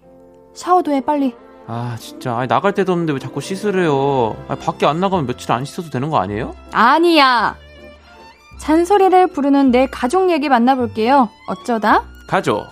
[0.54, 1.34] 샤워도 해, 빨리.
[1.66, 4.36] 아 진짜 아니, 나갈 데도 없는데 왜 자꾸 씻으래요?
[4.50, 6.54] 아니, 밖에 안 나가면 며칠 안 씻어도 되는 거 아니에요?
[6.74, 7.56] 아니야.
[8.60, 11.30] 잔소리를 부르는 내 가족 얘기 만나볼게요.
[11.48, 12.04] 어쩌다?
[12.28, 12.66] 가죠.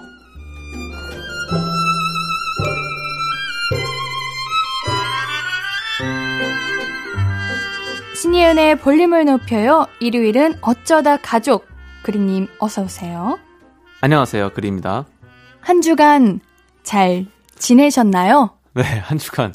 [8.36, 9.88] 신이은의 볼륨을 높여요.
[10.00, 11.66] 일요일은 어쩌다 가족.
[12.02, 13.38] 그리님 어서오세요.
[14.00, 15.06] 안녕하세요 그리입니다.
[15.60, 16.40] 한 주간
[16.82, 17.26] 잘
[17.58, 18.52] 지내셨나요?
[18.74, 19.54] 네 한 주간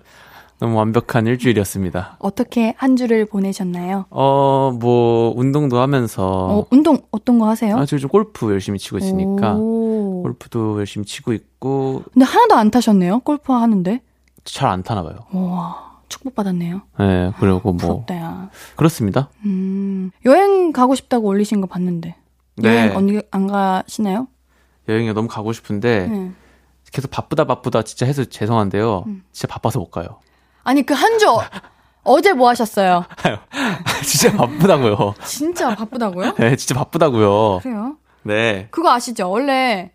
[0.60, 2.16] 너무 완벽한 일주일이었습니다.
[2.18, 4.04] 어떻게 한 주를 보내셨나요?
[4.10, 7.78] 어 뭐 운동도 하면서 어, 운동 어떤 거 하세요?
[7.78, 10.20] 아 지금 좀 골프 열심히 치고 있으니까 오.
[10.22, 13.20] 골프도 열심히 치고 있고 근데 하나도 안 타셨네요.
[13.20, 14.02] 골프 하는데.
[14.44, 15.16] 잘 안 타나 봐요.
[15.32, 16.82] 와, 축복받았네요.
[16.98, 18.50] 네 그리고 뭐 부럽다, 야.
[18.76, 19.28] 그렇습니다.
[19.44, 22.14] 음, 여행 가고 싶다고 올리신 거 봤는데.
[22.56, 24.28] 네 여행 언니 안 가시나요?
[24.88, 26.30] 여행에 너무 가고 싶은데 네.
[26.92, 29.04] 계속 바쁘다 바쁘다 진짜 해서 죄송한데요.
[29.06, 29.24] 음.
[29.32, 30.20] 진짜 바빠서 못 가요.
[30.64, 31.26] 아니, 그 한 주,
[32.02, 33.04] 어제 뭐 하셨어요?
[34.04, 35.14] 진짜 바쁘다고요.
[35.24, 36.34] 진짜 바쁘다고요?
[36.38, 37.58] 네, 진짜 바쁘다고요.
[37.62, 37.96] 그래요?
[38.22, 38.68] 네.
[38.70, 39.28] 그거 아시죠?
[39.30, 39.90] 원래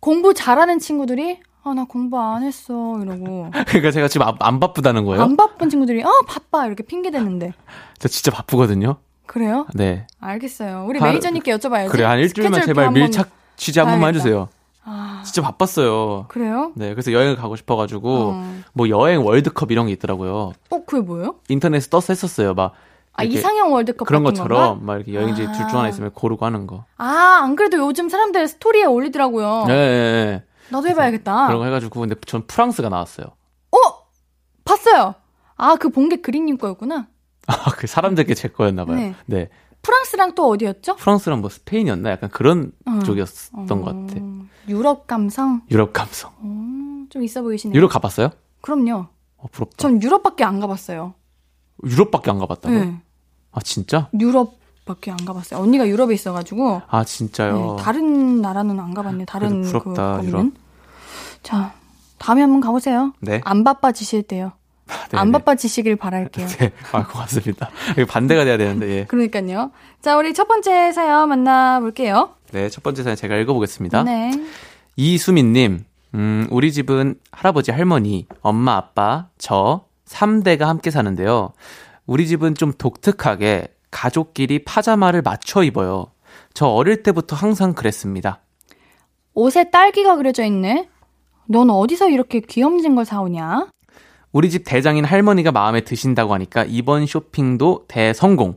[0.00, 2.98] 공부 잘하는 친구들이 아, 나 공부 안 했어.
[3.00, 3.50] 이러고.
[3.68, 5.22] 그러니까 제가 지금 안, 안 바쁘다는 거예요.
[5.22, 6.66] 안 바쁜 친구들이 아, 바빠.
[6.66, 7.52] 이렇게 핑계 대는데.
[7.98, 8.96] 저 진짜 바쁘거든요.
[9.26, 9.66] 그래요?
[9.74, 10.06] 네.
[10.20, 10.84] 알겠어요.
[10.88, 11.90] 우리 한- 매니저님께 여쭤봐야지.
[11.90, 14.08] 그래 한 일주일만 제발 한번- 밀착 취재 한 번만.
[14.14, 14.48] 해주세요.
[14.84, 16.24] 아, 진짜 바빴어요.
[16.28, 16.72] 그래요?
[16.74, 18.54] 네, 그래서 여행을 가고 싶어가지고 어.
[18.72, 20.52] 뭐 여행 월드컵 이런 게 있더라고요.
[20.70, 21.36] 어, 그게 뭐예요?
[21.48, 22.54] 인터넷에 떠서 했었어요.
[22.54, 22.72] 막
[23.14, 24.48] 아, 이상형 월드컵 그런 것처럼
[24.80, 24.84] 건가?
[24.84, 25.52] 막 이렇게 여행지 아.
[25.52, 26.84] 둘중 하나 있으면 고르고 하는 거.
[26.98, 29.66] 아, 안 그래도 요즘 사람들 스토리에 올리더라고요.
[29.68, 30.42] 네, 네, 네.
[30.72, 31.46] 나도 해봐야겠다.
[31.46, 33.26] 그런 거 해가지고 근데 전 프랑스가 나왔어요.
[33.70, 33.76] 어?
[34.64, 35.14] 봤어요.
[35.56, 37.06] 아, 그 본 게 그린님 거였구나.
[37.46, 38.96] 아, 그 사람들께 제 거였나 봐요.
[38.96, 39.14] 네.
[39.26, 39.48] 네.
[39.82, 40.96] 프랑스랑 또 어디였죠?
[40.96, 42.10] 프랑스랑 뭐 스페인이었나?
[42.10, 43.00] 약간 그런 어.
[43.04, 44.20] 쪽이었던 것 같아.
[44.20, 45.62] 어, 유럽 감성?
[45.70, 46.30] 유럽 감성.
[46.38, 47.76] 어, 좀 있어 보이시네요.
[47.76, 48.30] 유럽 가봤어요?
[48.60, 49.06] 그럼요.
[49.38, 49.76] 어, 부럽다.
[49.78, 51.14] 전 유럽밖에 안 가봤어요.
[51.84, 52.72] 유럽밖에 안 가봤다고?
[52.74, 52.96] 네.
[53.50, 54.08] 아, 진짜?
[54.18, 55.60] 유럽밖에 안 가봤어요.
[55.60, 57.76] 언니가 유럽에 있어가지고 아, 진짜요?
[57.76, 59.24] 네, 다른 나라는 안 가봤네.
[59.24, 60.28] 다른 그 부럽다, 거기는.
[60.38, 60.52] 유럽.
[61.42, 61.72] 자,
[62.18, 63.12] 다음에 한번 가보세요.
[63.20, 63.40] 네.
[63.44, 64.52] 안 바빠지실 때요.
[65.10, 65.32] 네, 안 네.
[65.32, 66.46] 바빠지시길 바랄게요.
[66.58, 66.72] 네.
[66.92, 67.70] 아, 고맙습니다.
[68.08, 69.04] 반대가 돼야 되는데, 예.
[69.06, 69.70] 그러니까요.
[70.00, 72.34] 자, 우리 첫 번째 사연 만나볼게요.
[72.52, 74.04] 네, 첫 번째 사연 제가 읽어보겠습니다.
[74.04, 74.30] 네.
[74.96, 81.52] 이수민님, 음, 우리 집은 할아버지, 할머니, 엄마, 아빠, 저, 3대가 함께 사는데요.
[82.06, 86.12] 우리 집은 좀 독특하게 가족끼리 파자마를 맞춰 입어요.
[86.54, 88.40] 저 어릴 때부터 항상 그랬습니다.
[89.34, 90.88] 옷에 딸기가 그려져 있네.
[91.52, 93.68] 넌 어디서 이렇게 귀염진 걸 사오냐?
[94.32, 98.56] 우리 집 대장인 할머니가 마음에 드신다고 하니까 이번 쇼핑도 대성공.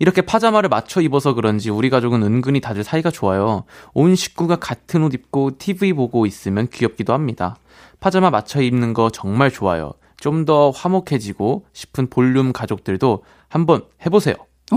[0.00, 3.62] 이렇게 파자마를 맞춰 입어서 그런지 우리 가족은 은근히 다들 사이가 좋아요.
[3.94, 7.54] 온 식구가 같은 옷 입고 TV 보고 있으면 귀엽기도 합니다.
[8.00, 9.92] 파자마 맞춰 입는 거 정말 좋아요.
[10.18, 14.34] 좀 더 화목해지고 싶은 볼륨 가족들도 한번 해보세요.
[14.72, 14.76] 오.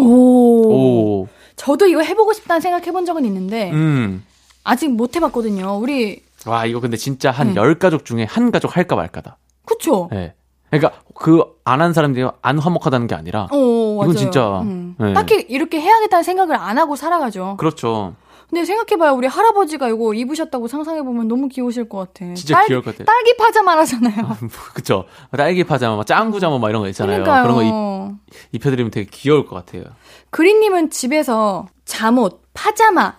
[1.24, 4.24] 오, 저도 이거 해보고 싶다는 생각 해본 적은 있는데, 음.
[4.64, 5.78] 아직 못 해봤거든요.
[5.80, 7.56] 우리, 와, 이거 근데 진짜 한 음.
[7.56, 9.38] 열 가족 중에 한 가족 할까 말까다.
[9.66, 10.10] 그쵸?
[10.14, 10.34] 예.
[10.70, 14.04] 그러니까 그 안 한 사람들이 안 화목하다는 게 아니라 어, 맞아요.
[14.04, 14.96] 이건 진짜, 음.
[15.00, 15.14] 네.
[15.14, 17.56] 딱히 이렇게 해야겠다는 생각을 안 하고 살아가죠.
[17.58, 18.16] 그렇죠.
[18.50, 19.14] 근데 생각해봐요.
[19.14, 22.32] 우리 할아버지가 이거 입으셨다고 상상해보면 너무 귀여우실 것 같아.
[22.36, 23.06] 진짜 딸기- 귀여울 것 같아요.
[23.06, 24.38] 딸기 파자마라잖아요.
[24.76, 25.06] 그쵸.
[25.36, 27.24] 딸기 파자마, 막 짱구 자마 막 이런 거 있잖아요.
[27.24, 27.44] 그러니까요.
[27.44, 28.16] 그런 거
[28.52, 29.86] 입, 입혀드리면 되게 귀여울 것 같아요.
[30.30, 33.16] 그린님은 집에서 잠옷, 파자마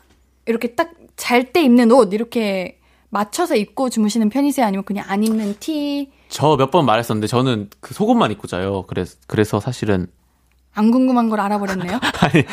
[0.46, 2.78] 이렇게 딱 잘 때 입는 옷 이렇게
[3.10, 4.66] 맞춰서 입고 주무시는 편이세요?
[4.66, 6.10] 아니면 그냥 안 입는 티?
[6.28, 8.82] 저 몇 번 말했었는데 저는 그 속옷만 입고 자요.
[8.86, 10.08] 그래서, 그래서 사실은.
[10.74, 11.98] 안 궁금한 걸 알아버렸네요.
[12.20, 12.44] 아니,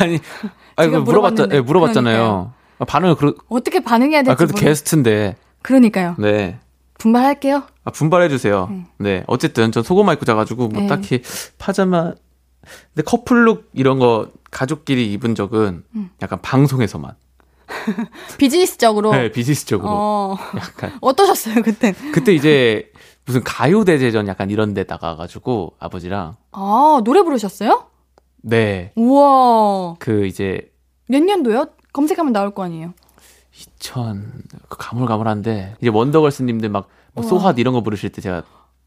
[0.00, 0.18] 아니,
[0.76, 1.48] 아니, 그 물어봤자.
[1.52, 2.16] 예, 물어봤잖아요.
[2.16, 2.52] 그러니까요.
[2.78, 4.62] 아, 반응을, 그러, 어떻게 반응해야 될지 아, 그래도 모르...
[4.64, 5.36] 게스트인데.
[5.62, 6.14] 그러니까요.
[6.18, 6.58] 네.
[6.98, 7.64] 분발할게요.
[7.84, 8.70] 아, 분발해 주세요.
[8.98, 9.24] 네.
[9.26, 10.86] 어쨌든 전 속옷만 입고 자가지고 뭐 네.
[10.86, 11.22] 딱히
[11.58, 12.12] 파자마,
[12.94, 16.10] 근데 커플룩 이런 거 가족끼리 입은 적은 음.
[16.22, 17.14] 약간 방송에서만.
[18.38, 19.12] 비즈니스적으로.
[19.12, 19.88] 네, 비즈니스적으로.
[19.90, 20.36] 어.
[20.56, 20.96] 약간.
[21.00, 21.92] 어떠셨어요, 그때?
[22.12, 22.90] 그때 이제
[23.24, 27.86] 무슨 가요 대제전 약간 이런 데 나가가지고 아버지랑 아, 노래 부르셨어요?
[28.42, 28.92] 네.
[28.96, 29.96] 우와.
[29.98, 30.70] 그 이제
[31.08, 31.66] 몇 년도요?
[31.92, 32.92] 검색하면 나올 거 아니에요.
[33.56, 37.26] 2000, 그 가물가물한데 이제 원더걸스 님들 막뭐 우와.
[37.26, 38.42] 소핫 이런 거 부르실 때 제가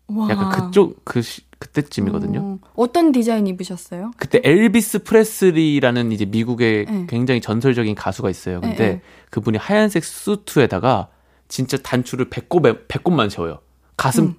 [0.08, 0.30] 와.
[0.30, 2.40] 약간 그쪽 그 시- 그때쯤이거든요.
[2.40, 4.12] 어, 어떤 디자인 입으셨어요?
[4.18, 7.06] 그때 엘비스 프레슬리라는 이제 미국의 네.
[7.10, 8.62] 굉장히 전설적인 가수가 있어요.
[8.62, 9.02] 근데 네, 네.
[9.32, 11.10] 그분이 하얀색 수트에다가
[11.48, 13.60] 진짜 단추를 배꼽 배꼽만 채워요.
[13.98, 14.34] 가슴 음.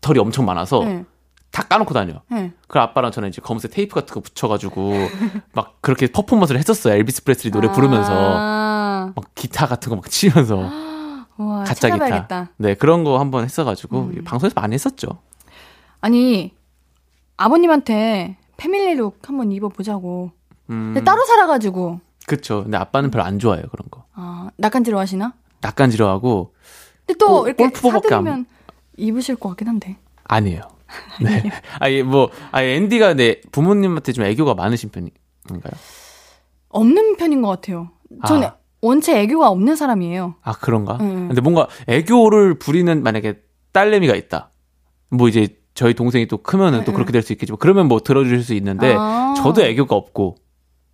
[0.00, 1.04] 털이 엄청 많아서 네.
[1.50, 2.20] 다 까놓고 다녀.
[2.30, 2.52] 네.
[2.68, 4.92] 그 아빠랑 저는 이제 검은색 테이프 같은 거 붙여가지고
[5.54, 6.94] 막 그렇게 퍼포먼스를 했었어요.
[6.94, 10.70] 엘비스 프레슬리 노래 부르면서 아, 막 기타 같은 거 막 치면서
[11.40, 11.98] 와, 가짜 기타.
[11.98, 12.50] 찾아봐야겠다.
[12.58, 14.24] 네 그런 거 한번 했어가지고 음.
[14.24, 15.18] 방송에서 많이 했었죠.
[16.00, 16.54] 아니,
[17.36, 20.30] 아버님한테 패밀리룩 한번 입어보자고.
[20.70, 22.62] 음, 근데 따로 살아가지고, 그쵸.
[22.62, 24.04] 근데 아빠는 별로 안 좋아해요 그런 거.
[24.14, 25.32] 아, 낯간지러 하시나?
[25.62, 26.54] 낯간지러하고
[27.06, 28.46] 근데 또 어, 이렇게 사드리면
[28.96, 29.96] 입으실 것 같긴 한데.
[30.24, 30.60] 아니에요.
[31.22, 31.50] 네.
[31.80, 35.72] 아니 뭐 아니 앤디가 네 부모님한테 좀 애교가 많으신 편인가요?
[36.68, 37.90] 없는 편인 것 같아요.
[38.26, 38.56] 저는 아.
[38.82, 40.34] 원체 애교가 없는 사람이에요.
[40.42, 40.94] 아 그런가?
[41.00, 41.28] 음.
[41.28, 43.40] 근데 뭔가 애교를 부리는 만약에
[43.72, 44.50] 딸내미가 있다.
[45.10, 46.94] 뭐 이제 저희 동생이 또 크면은 또 음.
[46.94, 49.34] 그렇게 될 수 있겠지만 그러면 뭐 들어줄 수 있는데 아.
[49.36, 50.36] 저도 애교가 없고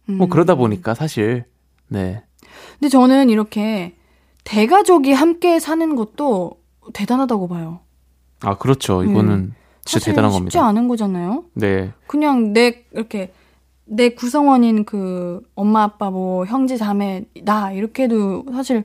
[0.09, 0.29] 뭐 음.
[0.29, 1.45] 그러다 보니까 사실
[1.89, 2.23] 네
[2.79, 3.95] 근데 저는 이렇게
[4.45, 6.53] 대가족이 함께 사는 것도
[6.93, 7.81] 대단하다고 봐요.
[8.43, 10.01] 아 그렇죠 이거는 진짜 음.
[10.01, 10.67] 사실 대단한 쉽지 겁니다.
[10.67, 11.45] 않은 거잖아요.
[11.55, 13.33] 네 그냥 내 이렇게
[13.87, 18.85] 내 구성원인 그 엄마 아빠 뭐 형제 자매 나 이렇게 해도 사실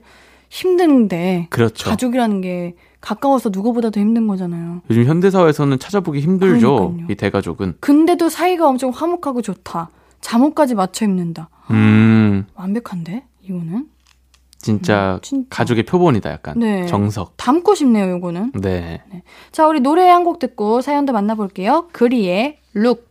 [0.50, 1.88] 힘든데 그렇죠.
[1.90, 4.82] 가족이라는 게 가까워서 누구보다도 힘든 거잖아요.
[4.88, 6.76] 요즘 현대 사회에서는 찾아보기 힘들죠.
[6.76, 7.06] 그러니까요.
[7.10, 7.74] 이 대가족은.
[7.80, 9.90] 근데도 사이가 엄청 화목하고 좋다.
[10.20, 11.48] 잠옷까지 맞춰 입는다.
[11.70, 13.86] 음, 완벽한데 이거는
[14.58, 15.46] 진짜 음, 진짜.
[15.50, 16.56] 가족의 표본이다, 약간.
[16.60, 16.86] 네.
[16.86, 17.36] 정석.
[17.36, 18.16] 담고 싶네요.
[18.16, 18.52] 이거는.
[18.60, 19.02] 네.
[19.50, 21.88] 자, 우리 노래 한 곡 듣고 사연도 만나볼게요.
[21.90, 23.10] 그리의 룩.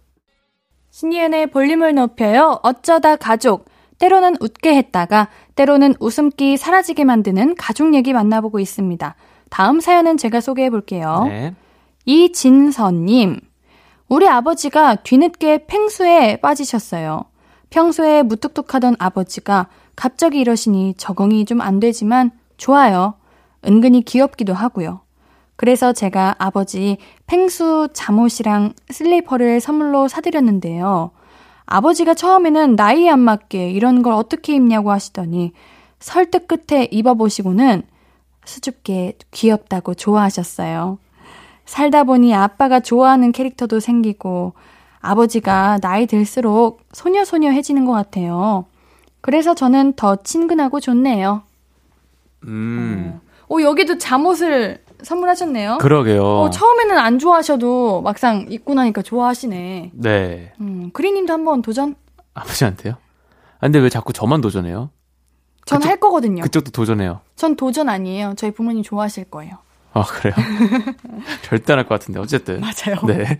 [0.91, 2.59] 신예은의 볼륨을 높여요.
[2.63, 3.65] 어쩌다 가족.
[3.97, 9.15] 때로는 웃게 했다가 때로는 웃음기 사라지게 만드는 가족 얘기 만나보고 있습니다.
[9.49, 11.25] 다음 사연은 제가 소개해 볼게요.
[11.27, 11.53] 네.
[12.05, 13.39] 이진선님.
[14.09, 17.25] 우리 아버지가 뒤늦게 팽수에 빠지셨어요.
[17.69, 23.13] 평소에 무뚝뚝하던 아버지가 갑자기 이러시니 적응이 좀 안 되지만 좋아요.
[23.65, 25.01] 은근히 귀엽기도 하고요.
[25.61, 26.97] 그래서 제가 아버지
[27.27, 31.11] 팽수 잠옷이랑 슬리퍼를 선물로 사드렸는데요.
[31.67, 35.51] 아버지가 처음에는 나이에 안 맞게 이런 걸 어떻게 입냐고 하시더니
[35.99, 37.83] 설득 끝에 입어보시고는
[38.43, 40.97] 수줍게 귀엽다고 좋아하셨어요.
[41.65, 44.53] 살다 보니 아빠가 좋아하는 캐릭터도 생기고
[44.99, 48.65] 아버지가 나이 들수록 소녀소녀해지는 것 같아요.
[49.21, 51.43] 그래서 저는 더 친근하고 좋네요.
[52.45, 55.77] 음, 오, 여기도 잠옷을 선물하셨네요.
[55.79, 56.23] 그러게요.
[56.23, 59.91] 어, 처음에는 안 좋아하셔도 막상 입고 나니까 좋아하시네.
[59.93, 60.53] 네.
[60.61, 61.95] 음, 그리님도 한번 도전?
[62.33, 62.93] 아버지한테요?
[62.93, 64.89] 아, 근데 왜 자꾸 저만 도전해요?
[65.65, 66.41] 전 할 거거든요.
[66.43, 67.21] 그쪽도 도전해요.
[67.35, 68.33] 전 도전 아니에요.
[68.35, 69.57] 저희 부모님 좋아하실 거예요.
[69.93, 70.33] 아, 그래요?
[71.43, 72.59] 절대 안 할 것 같은데, 어쨌든.
[72.61, 72.99] 맞아요.
[73.05, 73.39] 네.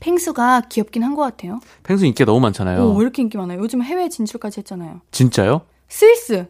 [0.00, 1.60] 펭수가 귀엽긴 한 것 같아요.
[1.82, 2.82] 펭수 인기가 너무 많잖아요.
[2.82, 3.58] 오, 왜 이렇게 인기 많아요?
[3.60, 5.00] 요즘 해외 진출까지 했잖아요.
[5.12, 5.62] 진짜요?
[5.88, 6.46] 스위스.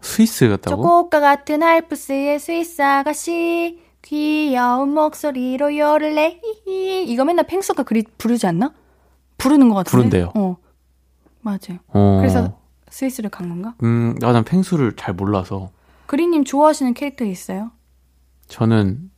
[0.00, 0.82] 스위스 같다고?
[0.82, 3.80] 초코과 같은 알프스의 스위스 아가씨.
[4.02, 6.40] 귀여운 목소리로 요를래.
[6.64, 7.04] 히히.
[7.04, 8.72] 이거 맨날 펭수가 그리 부르지 않나?
[9.36, 9.96] 부르는 것 같은데.
[9.96, 10.32] 부른대요.
[10.34, 10.56] 어.
[11.42, 11.78] 맞아요.
[11.88, 12.16] 어.
[12.20, 12.58] 그래서
[12.90, 13.74] 스위스를 간 건가?
[13.82, 15.70] 음, 아, 난 펭수를 잘 몰라서.
[16.06, 17.70] 그리님 좋아하시는 캐릭터 있어요?
[18.48, 19.10] 저는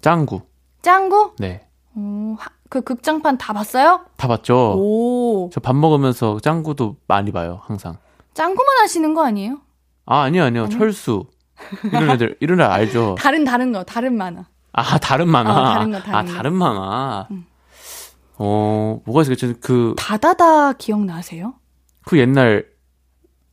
[0.00, 0.42] 짱구.
[0.82, 1.32] 짱구?
[1.38, 1.66] 네.
[1.96, 4.00] 오, 하- 그 극장판 다 봤어요?
[4.16, 4.74] 다 봤죠?
[4.76, 5.48] 오.
[5.52, 7.96] 저 밥 먹으면서 짱구도 많이 봐요, 항상.
[8.34, 9.60] 짱구만 하시는 거 아니에요?
[10.06, 10.64] 아, 아니요, 아니요.
[10.64, 10.78] 아니요?
[10.78, 11.26] 철수.
[11.84, 13.14] 이런 애들, 이런 애들 알죠?
[13.18, 14.46] 다른 다른 거, 다른 만화.
[14.72, 15.50] 아, 다른 만화.
[15.52, 16.32] 어, 다른 거, 다른 아, 거.
[16.36, 17.28] 다른 만화.
[17.30, 17.46] 음.
[18.36, 19.58] 어, 뭐가 있을까?
[19.60, 21.54] 그, 다다다 기억나세요?
[22.04, 22.66] 그 옛날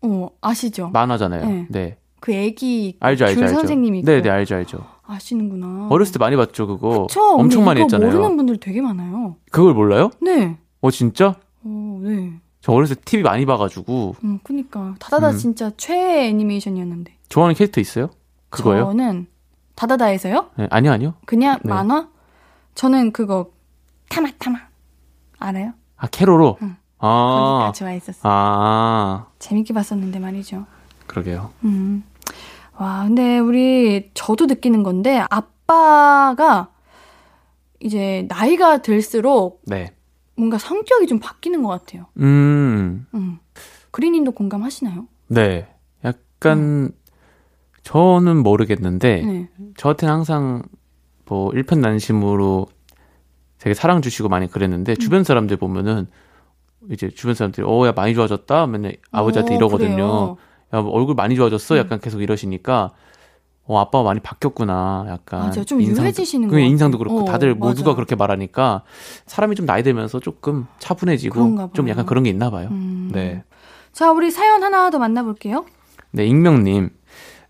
[0.01, 0.89] 어, 아시죠?
[0.89, 1.45] 만화잖아요.
[1.45, 1.67] 네.
[1.69, 1.97] 네.
[2.19, 3.55] 그 애기 알죠, 알죠, 줄 알죠.
[3.55, 4.85] 선생님이 있고 네, 네, 알죠, 알죠.
[5.03, 5.87] 아시는구나.
[5.89, 7.07] 어렸을 때 많이 봤죠, 그거.
[7.07, 7.21] 그쵸?
[7.35, 8.11] 엄청 많이 했잖아요.
[8.11, 9.37] 모르는 분들 되게 많아요.
[9.51, 10.11] 그걸 몰라요?
[10.21, 10.57] 네.
[10.81, 11.35] 어, 진짜?
[11.63, 12.33] 어, 네.
[12.61, 14.95] 저 어렸을 때 TV 많이 봐가지고, 음, 그니까.
[14.99, 15.37] 다다다 음.
[15.37, 17.13] 진짜 최애 애니메이션이었는데.
[17.29, 18.09] 좋아하는 캐릭터 있어요?
[18.49, 18.85] 그거요?
[18.85, 19.27] 저는
[19.75, 20.51] 다다다에서요?
[20.57, 21.13] 네, 아니요, 아니요.
[21.25, 21.69] 그냥 네.
[21.69, 22.07] 만화?
[22.75, 23.51] 저는 그거
[24.09, 24.59] 타마 타마
[25.39, 25.73] 알아요?
[25.97, 26.57] 아, 캐로로?
[26.61, 26.75] 응.
[26.99, 28.19] 아, 좋아했었어.
[28.19, 30.65] 요 아, 재밌게 봤었는데 말이죠.
[31.07, 31.51] 그러게요.
[31.63, 32.03] 음.
[32.77, 36.69] 와, 근데 우리 저도 느끼는 건데 아빠가
[37.79, 39.93] 이제 나이가 들수록 네.
[40.35, 42.07] 뭔가 성격이 좀 바뀌는 것 같아요.
[42.17, 43.39] 음, 음.
[43.91, 45.07] 그리님도 공감하시나요?
[45.27, 45.67] 네.
[46.03, 46.91] 약간,
[47.83, 49.49] 저는 모르겠는데, 네.
[49.77, 50.63] 저한테는 항상,
[51.25, 52.67] 뭐, 일편단심으로
[53.59, 54.95] 되게 사랑 주시고 많이 그랬는데, 음.
[54.95, 56.07] 주변 사람들 보면은,
[56.89, 58.67] 이제 주변 사람들이, 어, 야, 많이 좋아졌다?
[58.67, 59.95] 맨날 아버지한테 어, 이러거든요.
[59.95, 60.37] 그래요.
[60.73, 61.75] 야, 뭐 얼굴 많이 좋아졌어?
[61.75, 61.79] 음.
[61.79, 62.93] 약간 계속 이러시니까,
[63.71, 65.05] 어, 아빠가 많이 바뀌었구나.
[65.09, 65.41] 약간.
[65.41, 65.63] 맞아요.
[65.63, 66.65] 좀 인상도- 유해지시는 같아요.
[66.65, 67.95] 인상도 그렇고, 어, 다들 모두가 맞아요.
[67.95, 68.83] 그렇게 말하니까,
[69.27, 71.87] 사람이 좀 나이 들면서 조금 차분해지고, 좀.
[71.89, 72.67] 약간 그런 게 있나 봐요.
[72.71, 73.09] 음.
[73.13, 73.43] 네.
[73.93, 75.65] 자, 우리 사연 하나 더 만나볼게요.
[76.11, 76.89] 네, 익명님.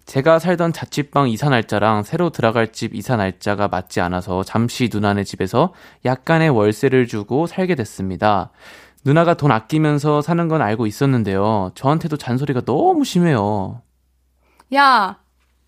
[0.05, 5.73] 제가 살던 자취방 이사 날짜랑 새로 들어갈 집 이사 날짜가 맞지 않아서 잠시 누나네 집에서
[6.05, 8.51] 약간의 월세를 주고 살게 됐습니다.
[9.05, 11.71] 누나가 돈 아끼면서 사는 건 알고 있었는데요.
[11.75, 13.81] 저한테도 잔소리가 너무 심해요.
[14.73, 15.17] 야,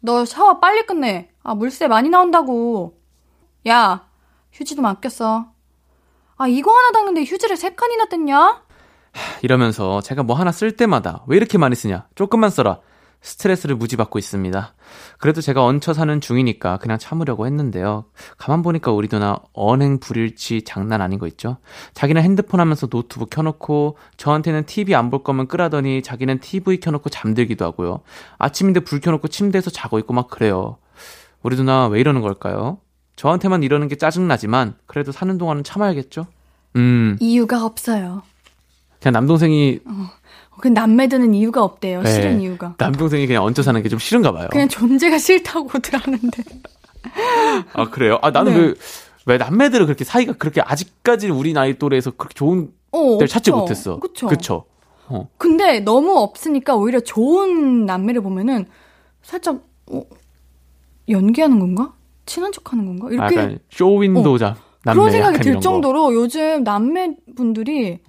[0.05, 1.29] 너 샤워 빨리 끝내.
[1.43, 2.99] 아, 물세 많이 나온다고.
[3.69, 4.05] 야,
[4.51, 5.45] 휴지도 맡겼어.
[6.35, 8.63] 아, 이거 하나 닦는데 휴지를 세 칸이나 뗐냐?
[9.43, 12.07] 이러면서 제가 뭐 하나 쓸 때마다 왜 이렇게 많이 쓰냐?
[12.15, 12.79] 조금만 써라.
[13.23, 14.73] 스트레스를 무지 받고 있습니다.
[15.17, 18.05] 그래도 제가 얹혀 사는 중이니까 그냥 참으려고 했는데요.
[18.37, 21.57] 가만 보니까 우리 누나 언행 불일치 장난 아닌 거 있죠?
[21.93, 27.63] 자기는 핸드폰 하면서 노트북 켜놓고 저한테는 TV 안 볼 거면 끄라더니 자기는 TV 켜놓고 잠들기도
[27.65, 28.01] 하고요.
[28.37, 30.77] 아침인데 불 켜놓고 침대에서 자고 있고 막 그래요.
[31.43, 32.79] 우리 누나 왜 이러는 걸까요?
[33.15, 36.25] 저한테만 이러는 게 짜증나지만 그래도 사는 동안은 참아야겠죠?
[36.77, 38.23] 음, 이유가 없어요.
[38.99, 39.79] 그냥 남동생이
[40.59, 42.01] 그 남매 드는 이유가 없대요.
[42.03, 42.11] 네.
[42.11, 42.75] 싫은 이유가.
[42.77, 44.47] 남동생이 그냥 얹혀 사는 게 좀 싫은가 봐요.
[44.51, 46.43] 그냥 존재가 싫다고들 하는데.
[47.73, 48.17] 아 그래요?
[48.21, 48.59] 아 나는 네.
[48.59, 48.73] 왜,
[49.25, 53.51] 왜 남매들은 그렇게 사이가 그렇게 아직까지 우리 나이 또래에서 그렇게 좋은 어, 데를 찾지.
[53.51, 53.99] 못했어.
[53.99, 54.27] 그쵸.
[54.27, 54.65] 그쵸?
[55.37, 58.65] 근데 너무 없으니까 오히려 좋은 남매를 보면은
[59.21, 60.01] 살짝, 어,
[61.09, 61.93] 연기하는 건가?
[62.25, 63.07] 친한 척하는 건가?
[63.07, 65.61] 아, 이렇게 약간 쇼윈도자 남매 그런 생각이 들 이런 거.
[65.61, 67.99] 정도로 요즘 남매분들이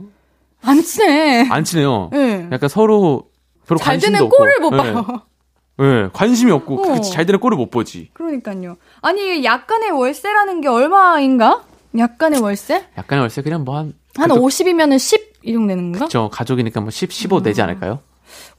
[0.65, 1.47] 안 친해.
[1.51, 2.11] 안 친해요.
[2.15, 2.49] 예.
[2.53, 3.29] 약간 서로
[3.67, 4.37] 별로 잘 관심도 되는 없고.
[4.37, 4.77] 꼴을 못 예.
[4.77, 5.23] 봐요.
[5.81, 6.95] 예, 관심이 없고 어.
[6.95, 8.11] 그잘 되는 꼴을 못 보지.
[8.15, 8.77] 그러니까요.
[9.03, 11.65] 아니 약간의 월세라는 게 얼마인가?
[11.99, 12.85] 약간의 월세?
[12.97, 13.77] 약간의 월세 그냥 뭐
[14.17, 16.07] 한한 50이면은 10이 정도 되는 건가?
[16.11, 17.65] 저 가족이니까 뭐 10, 15 내지 음.
[17.65, 18.01] 않을까요?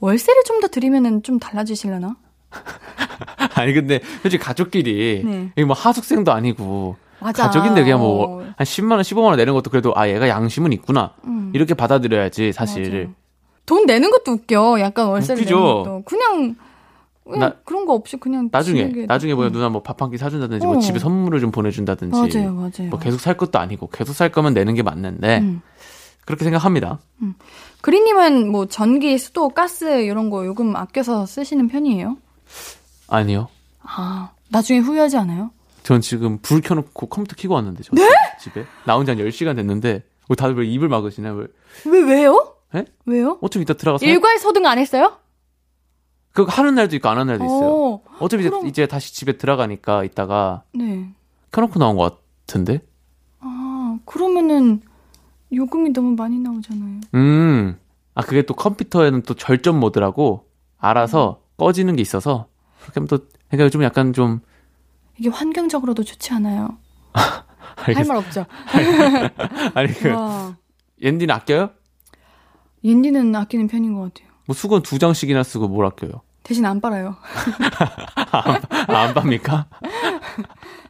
[0.00, 2.16] 월세를 좀 더 드리면은 좀 달라지실려나?
[3.54, 5.52] 아니 근데 솔직히 가족끼리 네.
[5.56, 7.44] 이게 뭐 하숙생도 아니고 맞아.
[7.44, 8.44] 가족인데 그냥 뭐 어.
[8.56, 11.50] 한 10만 원, 15만 원 내는 것도 그래도 아 얘가 양심은 있구나 음.
[11.54, 12.90] 이렇게 받아들여야지 사실.
[12.92, 13.14] 맞아요.
[13.66, 14.80] 돈 내는 것도 웃겨.
[14.80, 15.54] 약간 월세를 웃기죠.
[15.56, 16.02] 내는 것도.
[16.04, 16.56] 그냥,
[17.24, 19.52] 그냥 나- 그런 거 없이 그냥 나중에 나중에 뭐야 음.
[19.52, 20.70] 누나 뭐 밥 한 끼 사준다든지 어.
[20.72, 22.90] 뭐 집에 선물을 좀 보내준다든지 맞아요, 맞아요.
[22.90, 25.62] 뭐 계속 살 것도 아니고 계속 살 거면 내는 게 맞는데 음.
[26.24, 26.98] 그렇게 생각합니다.
[27.82, 32.16] 그리님은 뭐 전기, 수도, 가스 이런 거 요금 아껴서 쓰시는 편이에요?
[33.08, 33.48] 아니요.
[33.82, 35.50] 아, 나중에 후회하지 않아요?
[35.86, 38.08] 전 지금 불 켜놓고 컴퓨터 켜고 왔는데 저 네?
[38.40, 41.46] 집에 나온 지한 10시간 됐는데 왜 다들 왜 입을 막으시나 왜
[41.84, 42.56] 왜, 왜요?
[42.74, 42.84] 에?
[43.04, 43.38] 왜요?
[43.40, 45.18] 어차피 이따 들어가서 일괄 소등 안 했어요?
[46.32, 47.68] 그거 하는 날도 있고 안 하는 날도 있어요.
[47.70, 51.08] 어, 어차피 이제, 그럼- 이제 다시 집에 들어가니까 이따가 네.
[51.52, 52.18] 켜놓고 나온 것
[52.48, 52.80] 같은데
[53.38, 54.82] 아, 그러면은
[55.52, 57.00] 요금이 너무 많이 나오잖아요.
[57.14, 57.78] 음.
[58.16, 62.48] 아, 그게 또 컴퓨터에는 또 절전 모드라고 알아서 꺼지는 게 있어서
[62.80, 63.18] 그렇게 하면 또
[63.50, 64.40] 그러니까 좀 약간 좀
[65.18, 66.78] 이게 환경적으로도 좋지 않아요.
[67.12, 68.06] 할 알겠...
[68.06, 68.46] 말 없죠.
[69.74, 70.56] 아니 그 와.
[71.00, 71.70] 옌디는 아껴요?
[72.84, 74.32] 옌디는 아끼는 편인 것 같아요.
[74.46, 76.22] 뭐 수건 두 장씩이나 쓰고 뭘 아껴요?
[76.42, 77.16] 대신 안 빨아요.
[78.30, 79.66] 아, 안 팝니까?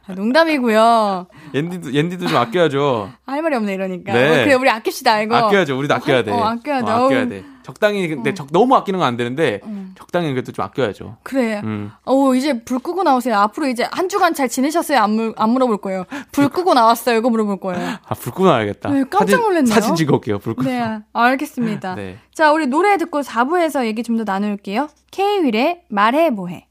[0.07, 1.27] 아, 농담이고요.
[1.53, 3.09] 옌디도 옌디도 좀 아껴야죠.
[3.25, 4.13] 할 말이 없네 이러니까.
[4.13, 4.27] 네.
[4.41, 5.35] 어, 그래 우리 아낍시다 이거.
[5.35, 5.77] 아껴야죠.
[5.77, 6.31] 우리도 어, 아껴야 돼.
[6.31, 6.91] 어, 아껴야 돼.
[6.91, 7.27] 어, 아껴야.
[7.27, 7.43] 돼.
[7.63, 9.93] 적당히 근데 적, 너무 아끼는 건 안 되는데 음.
[9.97, 11.17] 적당히 그래도 좀 아껴야죠.
[11.23, 11.59] 그래.
[11.65, 11.91] 음.
[12.05, 13.35] 어 이제 불 끄고 나오세요.
[13.39, 14.99] 앞으로 이제 한 주간 잘 지내셨어요?
[14.99, 16.05] 안, 물, 안 물어볼 거예요.
[16.31, 17.17] 불 끄고 나왔어요.
[17.17, 17.97] 이거 물어볼 거예요.
[18.07, 18.89] 아, 불 끄고 나야겠다.
[18.89, 19.65] 네, 깜짝 놀랐네요.
[19.73, 20.39] 사진, 사진 찍어 올게요.
[20.39, 20.69] 불 끄고.
[20.69, 21.95] 네, 알겠습니다.
[21.99, 22.17] 네.
[22.33, 24.87] 자, 우리 노래 듣고 4부에서 얘기 좀 더 나눌게요.
[25.11, 26.67] K-윌의 말해 뭐해.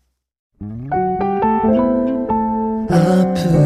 [2.91, 3.66] 앞으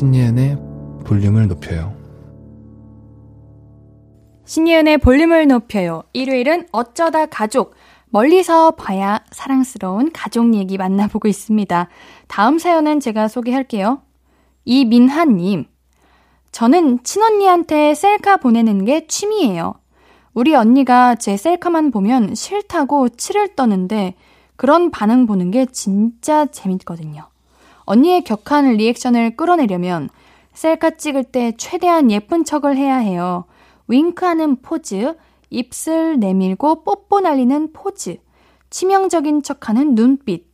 [0.00, 0.56] 신예은의
[1.04, 1.94] 볼륨을 높여요.
[4.46, 6.04] 신예은의 볼륨을 높여요.
[6.14, 7.74] 일요일은 어쩌다 가족.
[8.08, 11.90] 멀리서 봐야 사랑스러운 가족 얘기 만나보고 있습니다.
[12.28, 14.00] 다음 사연은 제가 소개할게요.
[14.64, 15.66] 이민하님.
[16.50, 19.74] 저는 친언니한테 셀카 보내는 게 취미예요.
[20.32, 24.14] 우리 언니가 제 셀카만 보면 싫다고 치를 떠는데
[24.56, 27.30] 그런 반응 보는 게 진짜 재밌거든요.
[27.90, 30.10] 언니의 격한 리액션을 끌어내려면
[30.54, 33.46] 셀카 찍을 때 최대한 예쁜 척을 해야 해요.
[33.88, 35.16] 윙크하는 포즈,
[35.50, 38.18] 입술 내밀고 뽀뽀 날리는 포즈,
[38.70, 40.46] 치명적인 척하는 눈빛,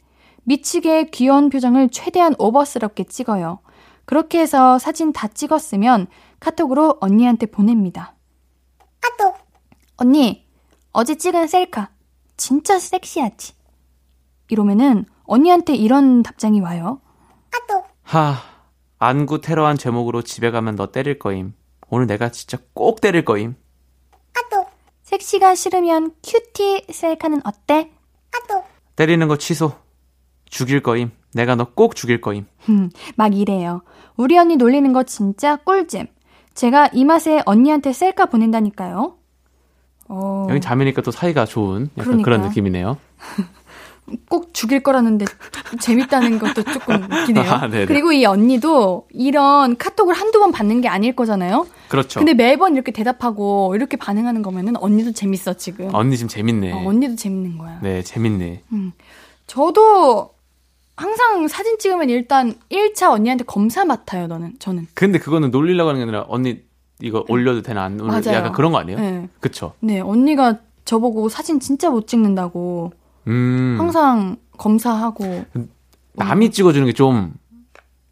[0.45, 3.59] 미치게 귀여운 표정을 최대한 오버스럽게 찍어요.
[4.07, 6.07] 그렇게 해서 사진 다 찍었으면
[6.41, 8.15] 카톡으로 언니한테 보냅니다.
[8.99, 9.37] 카톡.
[9.99, 10.47] 언니,
[10.93, 11.91] 어제 찍은 셀카
[12.39, 13.53] 진짜 섹시하지?
[14.49, 17.03] 이러면은 언니한테 이런 답장이 와요.
[18.07, 18.37] 하,
[18.99, 21.55] 안구 테러한 제목으로 집에 가면 너 때릴 거임.
[21.89, 23.55] 오늘 내가 진짜 꼭 때릴 거임.
[25.03, 27.93] 섹시가 싫으면 큐티 셀카는 어때?
[28.97, 29.73] 때리는 거 취소.
[30.47, 31.13] 죽일 거임.
[31.33, 32.47] 내가 너 꼭 죽일 거임.
[32.69, 33.83] 음, 막 이래요.
[34.17, 36.09] 우리 언니 놀리는 거 진짜 꿀잼.
[36.55, 39.17] 제가 이 맛에 언니한테 셀카 보낸다니까요.
[40.09, 42.25] 어, 여기 자매니까 또 사이가 좋은 약간 그러니까.
[42.25, 42.97] 그런 느낌이네요.
[44.29, 45.25] 꼭 죽일 거라는데
[45.81, 47.45] 재밌다는 것도 조금 웃기네요.
[47.51, 47.69] 아.
[47.69, 51.67] 그리고 이 언니도 이런 카톡을 한두 번 받는 게 아닐 거잖아요.
[51.89, 52.21] 그렇죠.
[52.21, 55.93] 근데 매번 이렇게 대답하고 이렇게 반응하는 거면은 언니도 재밌어 지금.
[55.95, 56.73] 언니 지금 재밌네.
[56.73, 57.79] 어, 언니도 재밌는 거야.
[57.83, 58.63] 네, 재밌네.
[59.47, 60.31] 저도
[60.97, 64.55] 항상 사진 찍으면 일단 1차 언니한테 검사 맡아요, 너는.
[64.59, 64.87] 저는.
[64.95, 66.63] 근데 그거는 놀리려고 하는 게 아니라 언니
[67.01, 68.33] 이거 올려도 되나 안 올려도.
[68.33, 68.99] 약간 그런 거 아니에요?
[68.99, 69.29] 네.
[69.41, 69.75] 그쵸?
[69.81, 72.93] 네, 언니가 저보고 사진 진짜 못 찍는다고
[73.27, 73.77] 음.
[73.79, 75.45] 항상 검사하고
[76.15, 77.35] 남이 찍어주는 게 좀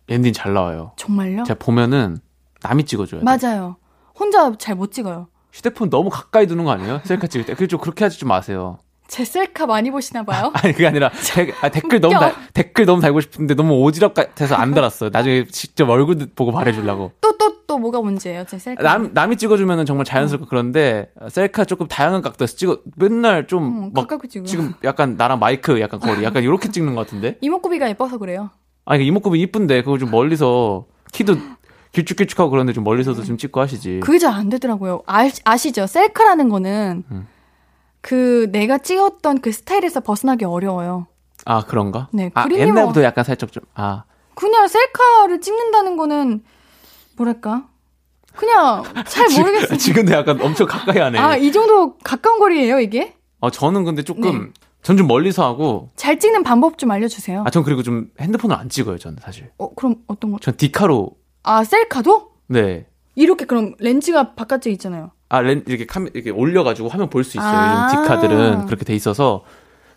[0.08, 0.92] 엔딩 잘 나와요.
[0.96, 1.44] 정말요?
[1.44, 2.18] 제가 보면은
[2.62, 3.24] 남이 찍어줘야 돼.
[3.24, 3.76] 맞아요.
[4.18, 5.28] 혼자 잘 못 찍어요.
[5.52, 7.00] 휴대폰 너무 가까이 두는 거 아니에요?
[7.04, 7.54] 셀카 찍을 때.
[7.54, 8.78] 그좀 그렇게 하지 좀 마세요.
[9.06, 10.50] 제 셀카 많이 보시나 봐요.
[10.54, 12.14] 아 니 그게 아니라 데, 아, 댓글 너무.
[12.18, 15.10] 달, 댓글 너무 달고 싶은데 너무 오지랖 같아서 안 달았어요.
[15.12, 17.12] 나중에 직접 얼굴 보고 말해주려고.
[17.20, 18.82] 또 또또 뭐가 문제예요, 제 셀카?
[18.82, 24.08] 남 남이 찍어주면은 정말 자연스럽고 그런데 셀카 조금 다양한 각도에서 찍어 맨날 좀 음, 막.
[24.46, 27.36] 지금 약간 나랑 마이크 약간 거리 약간 이렇게 찍는 것 같은데.
[27.42, 28.50] 이목구비가 예뻐서 그래요.
[28.86, 31.36] 아니 그 이목구비 이쁜데 그거 좀 멀리서 키도
[31.92, 34.00] 길쭉길쭉하고 그런데 좀 멀리서도 좀 찍고 하시지.
[34.02, 35.02] 그게 잘 안 되더라고요.
[35.06, 35.86] 아, 아시죠?
[35.86, 37.28] 셀카라는 거는 음.
[38.04, 41.06] 그 내가 찍었던 그 스타일에서 벗어나기 어려워요.
[41.46, 42.08] 아 그런가?
[42.12, 46.42] 네, 아 옛날부터 뭐- 약간 살짝 좀 아 그냥 셀카를 찍는다는 거는
[47.16, 47.66] 뭐랄까?
[48.36, 49.78] 그냥 잘 모르겠어요.
[49.78, 51.18] 지금 도 약간 엄청 가까이 하네.
[51.18, 53.14] 아, 이 정도 가까운 거리예요, 이게?
[53.40, 54.50] 어, 저는 근데 조금 네.
[54.82, 57.44] 전좀 멀리서 하고 잘 찍는 방법 좀 알려주세요.
[57.46, 59.50] 아전 그리고 좀 핸드폰을 안 찍어요 저는 사실.
[59.56, 60.38] 어, 그럼 어떤 거?
[60.40, 61.10] 전 디카로
[61.44, 62.32] 아, 셀카도?
[62.48, 62.86] 네.
[63.14, 65.12] 이렇게 그럼 렌즈가 바깥에 있잖아요.
[65.34, 67.48] 아, 렌, 이렇게 카메, 이렇게 올려가지고 화면 볼 수 있어요.
[67.56, 67.88] 아.
[67.90, 69.44] 요즘 디카들은 그렇게 돼 있어서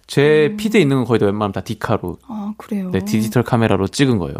[0.07, 2.89] 제 피드에 있는 건 거의 다 웬만하면 다 디카로, 아, 그래요.
[2.91, 4.35] 네, 디지털 카메라로 찍은 거예요.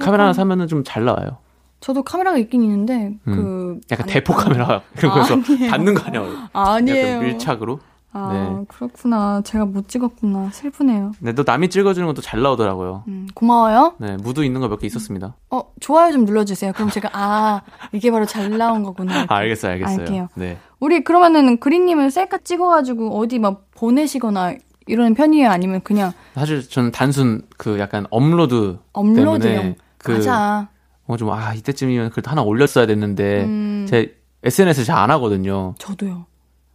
[0.00, 1.38] 카메라 하나 사면은 좀 잘 나와요.
[1.80, 3.30] 저도 카메라가 있긴 있는데, 그.
[3.30, 3.80] 음.
[3.90, 5.70] 약간 아니, 대포 카메라 아, 거에서 아니에요.
[5.70, 6.48] 받는 거 아니야?
[6.52, 7.06] 아니에요.
[7.08, 7.80] 약간 밀착으로.
[8.12, 8.64] 아, 네.
[8.68, 9.40] 그렇구나.
[9.44, 10.50] 제가 못 찍었구나.
[10.52, 11.12] 슬프네요.
[11.20, 13.04] 네, 또 남이 찍어주는 것도 잘 나오더라고요.
[13.06, 13.94] 음, 고마워요.
[13.98, 15.36] 네, 무드 있는 거 몇 개 있었습니다.
[15.50, 16.72] 어, 좋아요 좀 눌러주세요.
[16.72, 19.26] 그럼 제가, 아, 이게 바로 잘 나온 거구나.
[19.28, 19.98] 아, 알겠어요, 알겠어요.
[20.00, 20.28] 알게요.
[20.34, 20.58] 네.
[20.80, 24.54] 우리 그러면은 그린님은 셀카 찍어가지고 어디 막 보내시거나
[24.86, 25.48] 이러는 편이에요?
[25.48, 29.76] 아니면 그냥 사실 저는 단순 그 약간 업로드 업로드용?
[29.98, 30.68] 그 맞아.
[31.06, 33.86] 어, 좀, 아, 이때쯤이면 그래도 하나 올렸어야 됐는데, 음.
[33.88, 35.74] 제 SNS 잘 안 하거든요.
[35.78, 36.24] 저도요.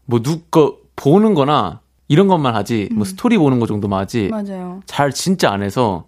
[0.06, 2.98] 뭐, 누구 거 보는 거나, 이런 것만 하지, 음.
[2.98, 4.82] 뭐, 스토리 보는 거 정도만 하지, 맞아요.
[4.86, 6.06] 잘 진짜 안 해서,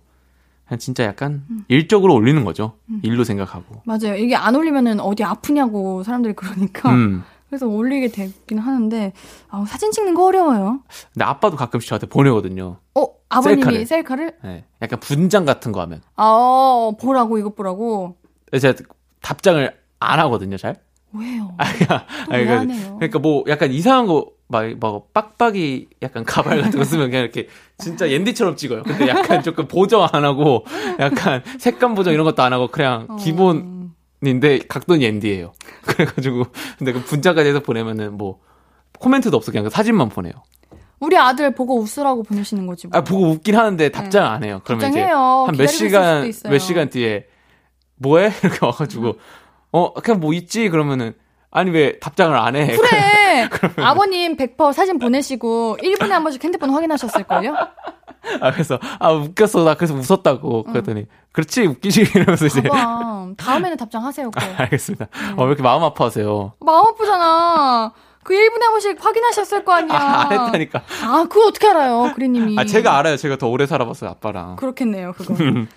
[0.67, 1.65] 그냥 진짜 약간, 음.
[1.67, 2.73] 일적으로 올리는 거죠.
[3.01, 3.81] 일로 생각하고.
[3.85, 4.15] 맞아요.
[4.15, 6.91] 이게 안 올리면은 어디 아프냐고 사람들이 그러니까.
[6.91, 7.23] 음.
[7.49, 9.13] 그래서 올리게 되긴 하는데,
[9.49, 10.81] 아, 사진 찍는 거 어려워요.
[11.13, 12.77] 근데 아빠도 가끔씩 저한테 보내거든요.
[12.93, 13.85] 어, 아버님이 셀카를.
[13.85, 14.37] 셀카를?
[14.43, 14.65] 네.
[14.81, 16.01] 약간 분장 같은 거 하면.
[16.17, 18.17] 아, 어, 보라고, 이것 보라고.
[18.59, 18.77] 제가
[19.21, 20.75] 답장을 안 하거든요, 잘.
[21.13, 21.55] 왜요?
[21.57, 22.95] 또 그러니까, 미안해요.
[22.95, 27.47] 그러니까 뭐 약간 이상한 거, 막, 막 빡빡이 약간 가발 같은 거 쓰면 그냥 이렇게
[27.77, 28.83] 진짜 옌디처럼 찍어요.
[28.83, 30.65] 근데 약간 조금 보정 안 하고
[30.99, 33.15] 약간 색감 보정 이런 것도 안 하고 그냥 어.
[33.17, 33.91] 기본
[34.23, 35.53] 인데 각도는 옌디예요.
[35.85, 36.45] 그래가지고
[36.77, 38.39] 근데 그 분장까지 해서 보내면은 뭐
[38.99, 40.33] 코멘트도 없어 그냥 그 사진만 보내요.
[40.99, 42.87] 우리 아들 보고 웃으라고 보내시는 거지.
[42.87, 42.97] 뭐.
[42.97, 44.61] 아 보고 웃긴 하는데 답장 안 해요.
[44.63, 45.45] 그러면 이제 답장해요.
[45.47, 46.31] 한몇 시간.
[46.49, 47.27] 몇 시간 뒤에
[47.97, 49.15] 뭐해 이렇게 와가지고
[49.77, 51.13] 어 그냥 뭐 있지 그러면은
[51.51, 52.75] 아니 왜 답장을 안 해?
[52.75, 53.49] 그래.
[53.83, 57.55] 아버님 100% 사진 보내시고 1분에 한 번씩 핸드폰 확인하셨을걸요?
[58.41, 59.63] 아, 그래서, 아, 웃겼어.
[59.63, 60.63] 나 그래서 웃었다고.
[60.63, 62.01] 그랬더니, 그렇지, 웃기지.
[62.13, 62.61] 이러면서 이제.
[62.61, 63.27] 봐봐.
[63.37, 64.31] 다음에는 답장하세요.
[64.31, 64.43] 꼭.
[64.57, 65.07] 알겠습니다.
[65.37, 66.53] 어, 왜 이렇게 마음 아파하세요?
[66.59, 67.93] 마음 아프잖아.
[68.23, 69.95] 그 1분에 한 번씩 확인하셨을 거 아니야.
[69.95, 70.81] 아, 안 했다니까.
[71.05, 72.59] 아, 그거 어떻게 알아요, 그리님이.
[72.59, 73.15] 아, 제가 알아요.
[73.15, 74.57] 제가 더 오래 살아봤어요, 아빠랑.
[74.57, 75.33] 그렇겠네요, 그거.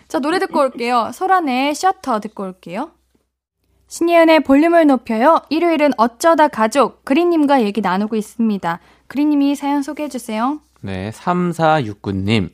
[0.08, 1.10] 자, 노래 듣고 올게요.
[1.14, 2.90] 소란의 셔터 듣고 올게요.
[3.90, 5.42] 신예은의 볼륨을 높여요.
[5.50, 8.78] 일요일은 어쩌다 가족 그린님과 얘기 나누고 있습니다.
[9.08, 10.60] 그린님이 사연 소개해주세요.
[10.82, 12.50] 네, 3469님.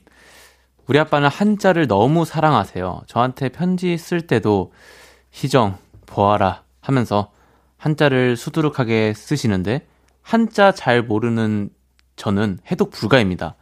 [0.87, 3.01] 우리 아빠는 한자를 너무 사랑하세요.
[3.05, 4.71] 저한테 편지 쓸 때도,
[5.29, 5.77] 희정,
[6.07, 7.31] 보아라 하면서
[7.77, 9.85] 한자를 수두룩하게 쓰시는데,
[10.23, 11.69] 한자 잘 모르는
[12.15, 13.55] 저는 해독 불가입니다.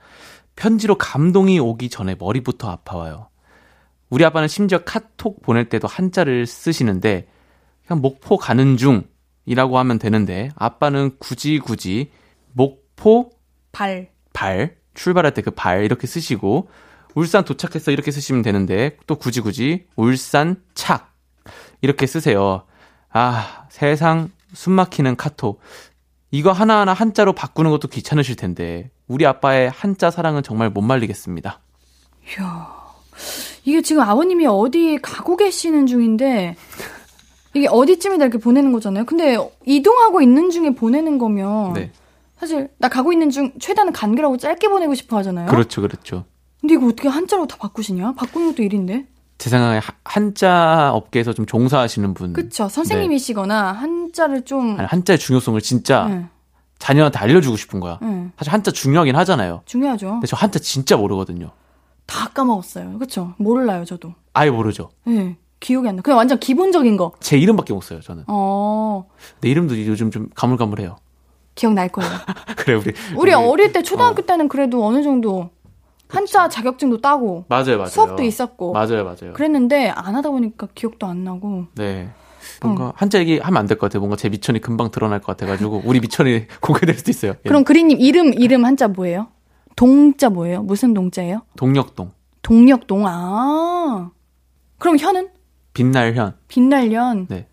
[0.55, 3.27] 편지로 감동이 오기 전에 머리부터 아파와요.
[4.09, 7.27] 우리 아빠는 심지어 카톡 보낼 때도 한자를 쓰시는데,
[7.87, 12.11] 그냥 목포 가는 중이라고 하면 되는데, 아빠는 굳이 굳이
[12.53, 13.31] 목포
[13.71, 14.09] 발.
[14.33, 16.69] 발, 출발할 때 그 발 이렇게 쓰시고,
[17.13, 21.13] 울산 도착했어 이렇게 쓰시면 되는데, 또 굳이 굳이 울산 착
[21.81, 22.63] 이렇게 쓰세요.
[23.11, 25.61] 아, 세상 숨 막히는 카톡.
[26.31, 31.59] 이거 하나하나 한자로 바꾸는 것도 귀찮으실 텐데, 우리 아빠의 한자 사랑은 정말 못 말리겠습니다.
[32.37, 32.83] 이야.
[33.63, 36.55] 이게 지금 아버님이 어디 가고 계시는 중인데,
[37.55, 39.05] 이게 어디쯤이다 이렇게 보내는 거잖아요.
[39.05, 41.91] 근데 이동하고 있는 중에 보내는 거면, 네.
[42.37, 45.47] 사실 나 가고 있는 중 최대한 간결하고 짧게 보내고 싶어 하잖아요.
[45.47, 46.25] 그렇죠, 그렇죠.
[46.59, 48.13] 근데 이거 어떻게 한자로 다 바꾸시냐?
[48.15, 49.05] 바꾸는 것도 일인데.
[49.37, 52.33] 제 생각에 하- 한자 업계에서 좀 종사하시는 분.
[52.33, 52.67] 그쵸.
[52.67, 54.77] 선생님이시거나 한자를 좀.
[54.77, 56.25] 아니, 한자의 중요성을 진짜 네,
[56.79, 57.99] 자녀한테 알려주고 싶은 거야.
[58.01, 58.27] 네.
[58.37, 59.61] 사실 한자 중요하긴 하잖아요.
[59.65, 60.09] 중요하죠.
[60.11, 61.51] 근데 저 한자 진짜 모르거든요.
[62.05, 62.97] 다 까먹었어요.
[62.99, 63.33] 그쵸.
[63.37, 64.13] 몰라요, 저도.
[64.33, 64.89] 아예 모르죠.
[65.05, 65.37] 네.
[65.59, 66.01] 기억이 안 나.
[66.01, 67.13] 그냥 완전 기본적인 거.
[67.19, 68.23] 제 이름밖에 못 써요, 저는.
[68.27, 69.05] 어,
[69.41, 70.97] 내 이름도 요즘 좀 가물가물해요.
[71.55, 72.11] 기억날 거예요.
[72.57, 72.93] 그래, 우리.
[73.15, 75.49] 우리 어릴 때, 초등학교 때는 그래도 어느 정도
[76.07, 77.87] 한자 자격증도 따고, 맞아요, 맞아요.
[77.87, 78.73] 수업도 있었고.
[78.73, 79.33] 맞아요, 맞아요.
[79.33, 81.65] 그랬는데, 안 하다 보니까 기억도 안 나고.
[81.75, 82.09] 네.
[82.61, 84.01] 뭔가 한자 얘기 하면 안 될 것 같아요.
[84.01, 87.31] 뭔가 제 미천이 금방 드러날 것 같아가지고 우리 미천이 공개될 수도 있어요.
[87.43, 87.49] 예.
[87.49, 89.27] 그럼 그린님 이름 이름 한자 뭐예요?
[89.75, 90.61] 동자 뭐예요?
[90.61, 91.41] 무슨 동자예요?
[91.57, 92.11] 동력동,
[92.43, 94.11] 동력동 아.
[94.77, 95.29] 그럼 현은
[95.75, 97.27] 빛날현, 빛날련.
[97.27, 97.47] 네.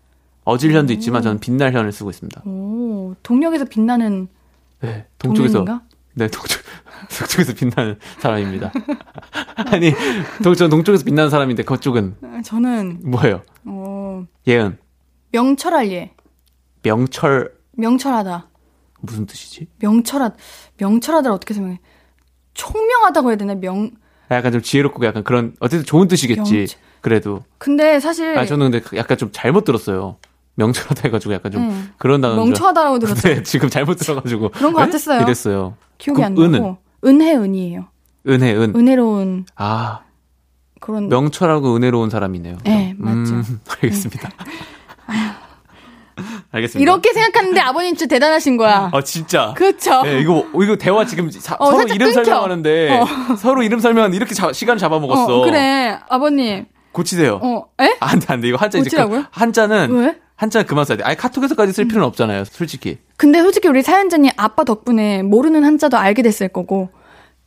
[0.45, 2.41] 어질현도 있지만 저는 빛날현을 쓰고 있습니다.
[2.45, 4.27] 오 동력에서 빛나는
[4.81, 5.85] 네, 동쪽에서 동력인가?
[6.15, 6.61] 네, 동쪽,
[7.19, 8.71] 동쪽에서 빛나는 사람입니다.
[9.71, 9.91] 아니,
[10.43, 13.43] 동, 전 동쪽에서 빛나는 사람인데, 그쪽은 아, 저는 뭐예요?
[13.65, 14.77] 어 예은,
[15.31, 16.13] 명철할 예.
[16.81, 18.49] 명철, 명철하다.
[19.01, 19.67] 무슨 뜻이지?
[19.79, 20.31] 명철하
[20.77, 21.79] 명철하다를 어떻게 설명해?
[22.53, 23.55] 총명하다고 해야 되나?
[23.55, 23.91] 명
[24.31, 26.53] 약간 좀 지혜롭고 약간 그런, 어쨌든 좋은 뜻이겠지.
[26.53, 26.77] 명철.
[27.03, 27.43] 그래도.
[27.59, 30.15] 근데 사실 아, 저는 근데 약간 좀 잘못 들었어요.
[30.55, 31.91] 명철하다 해가지고 약간 좀 음.
[31.97, 32.35] 그런 단어.
[32.35, 33.35] 명철하다라고 들었어요.
[33.35, 34.49] 네, 지금 잘못 들어가지고.
[34.49, 34.85] 그런 것 네?
[34.85, 35.21] 같았어요.
[35.21, 35.75] 이랬어요.
[35.97, 36.43] 기억이 안 나고.
[36.45, 36.75] 은은?
[37.05, 37.87] 은혜 은이에요.
[38.29, 38.73] 은혜, 은.
[38.73, 39.99] 은혜로운 아,
[40.79, 42.57] 그런 명철하고 은혜로운 사람이네요.
[42.63, 43.33] 네, 맞죠.
[43.33, 44.29] 음, 알겠습니다.
[46.51, 46.79] 알겠습니다.
[46.79, 48.89] 이렇게 생각하는데 아버님 진짜 대단하신 거야.
[48.93, 49.53] 아, 진짜.
[49.57, 50.03] 그렇죠.
[50.03, 52.13] 네, 이거 이거 대화 지금 사- 어, 서로 이름 끊겨.
[52.23, 53.35] 설명하는데 어.
[53.35, 55.41] 서로 이름 설명하는데 이렇게 자- 시간 잡아먹었어.
[55.41, 55.97] 어, 그래.
[56.07, 56.65] 아버님.
[56.93, 57.39] 고치세요.
[57.43, 57.97] 어, 에?
[57.99, 58.47] 안 돼, 안 돼.
[58.47, 59.21] 이거 한자 이제 고치라고요?
[59.23, 60.19] 그- 한자는 왜?
[60.35, 61.03] 한자 그만 써야 돼.
[61.03, 62.45] 아니 카톡에서까지 쓸 필요는 없잖아요.
[62.45, 62.97] 솔직히.
[63.17, 66.89] 근데 솔직히 우리 사연자님 아빠 덕분에 모르는 한자도 알게 됐을 거고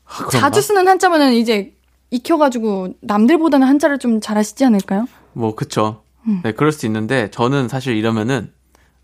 [0.04, 0.28] 아?
[0.30, 1.74] 자주 쓰는 한자면은 이제
[2.10, 5.06] 익혀가지고 남들보다는 한자를 좀 잘하시지 않을까요?
[5.32, 6.02] 뭐 그쵸.
[6.28, 6.40] 음.
[6.44, 8.52] 네, 그럴 수 있는데 저는 사실 이러면은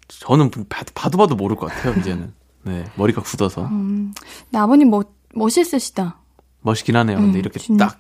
[0.09, 0.51] 저는
[0.95, 1.95] 봐도 봐도, 모를 것 같아요.
[1.99, 2.33] 이제는.
[2.65, 4.15] 네, 머리가 굳어서 음,
[4.45, 6.19] 근데 아버님 멋 멋있으시다.
[6.61, 7.17] 멋있긴 하네요.
[7.17, 7.89] 근데 음, 이렇게 진짜.
[7.89, 7.99] 딱.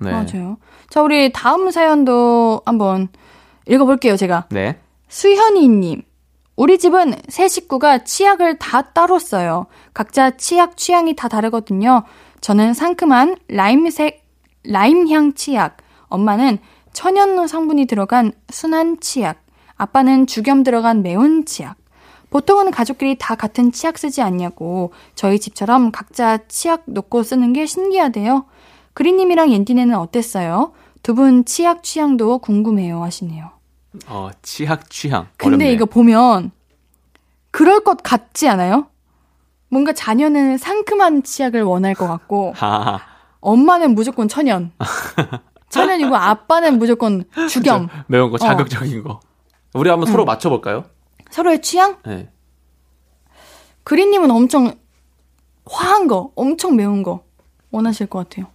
[0.00, 0.10] 네.
[0.10, 0.58] 맞아요.
[0.90, 3.08] 자, 우리 다음 사연도 한번
[3.66, 4.46] 읽어볼게요, 제가.
[4.50, 4.78] 네.
[5.08, 6.02] 수현이님.
[6.56, 9.66] 우리 집은 세 식구가 치약을 다 따로 써요.
[9.92, 12.04] 각자 치약 취향이 다 다르거든요.
[12.40, 14.24] 저는 상큼한 라임색,
[14.64, 15.76] 라임향 치약.
[16.08, 16.58] 엄마는
[16.92, 19.42] 천연 성분이 들어간 순한 치약.
[19.76, 21.76] 아빠는 죽염 들어간 매운 치약.
[22.30, 24.92] 보통은 가족끼리 다 같은 치약 쓰지 않냐고.
[25.14, 28.46] 저희 집처럼 각자 치약 놓고 쓰는 게 신기하대요.
[29.00, 30.72] 그리님이랑 옌디네는 어땠어요?
[31.02, 33.50] 두 분 치약 취향도 궁금해요 하시네요.
[34.08, 35.28] 어, 치약 취향.
[35.36, 35.72] 근데 어렵네.
[35.72, 36.50] 이거 보면
[37.52, 38.88] 그럴 것 같지 않아요?
[39.68, 43.00] 뭔가 자녀는 상큼한 치약을 원할 것 같고 아,
[43.40, 44.72] 엄마는 무조건 천연.
[45.70, 47.88] 천연이고 아빠는 무조건 죽염.
[48.08, 48.30] 매운 어.
[48.30, 49.20] 거, 자극적인 거.
[49.74, 50.84] 우리 한번 서로 맞춰 볼까요?
[51.30, 51.98] 서로의 취향?
[52.04, 52.30] 네.
[53.84, 54.74] 그린님은 엄청
[55.66, 57.22] 화한 거, 엄청 매운 거
[57.70, 58.46] 원하실 것 같아요.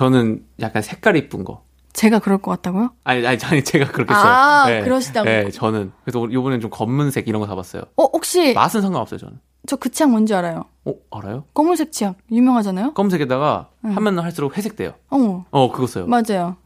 [0.00, 1.64] 저는 약간 색깔 이쁜 거.
[1.94, 2.90] 제가 그럴 것 같다고요?
[3.04, 4.24] 아니, 아니, 아니, 제가 그렇게 써요.
[4.30, 4.82] 아, 네.
[4.84, 5.24] 그러시다고.
[5.24, 5.90] 네, 저는.
[6.04, 7.82] 그래서 요번엔 좀 검은색 이런 거 사봤어요.
[7.96, 9.40] 어, 혹시 맛은 상관없어요, 저는.
[9.66, 10.66] 저 그 치약 뭔지 알아요?
[10.84, 11.44] 어, 알아요?
[11.54, 12.92] 검은색 치약 유명하잖아요?
[12.92, 13.96] 검은색에다가 응.
[13.96, 14.92] 하면 할수록 회색 돼요.
[15.10, 16.06] 어, 어, 그거 써요.
[16.06, 16.56] 맞아요.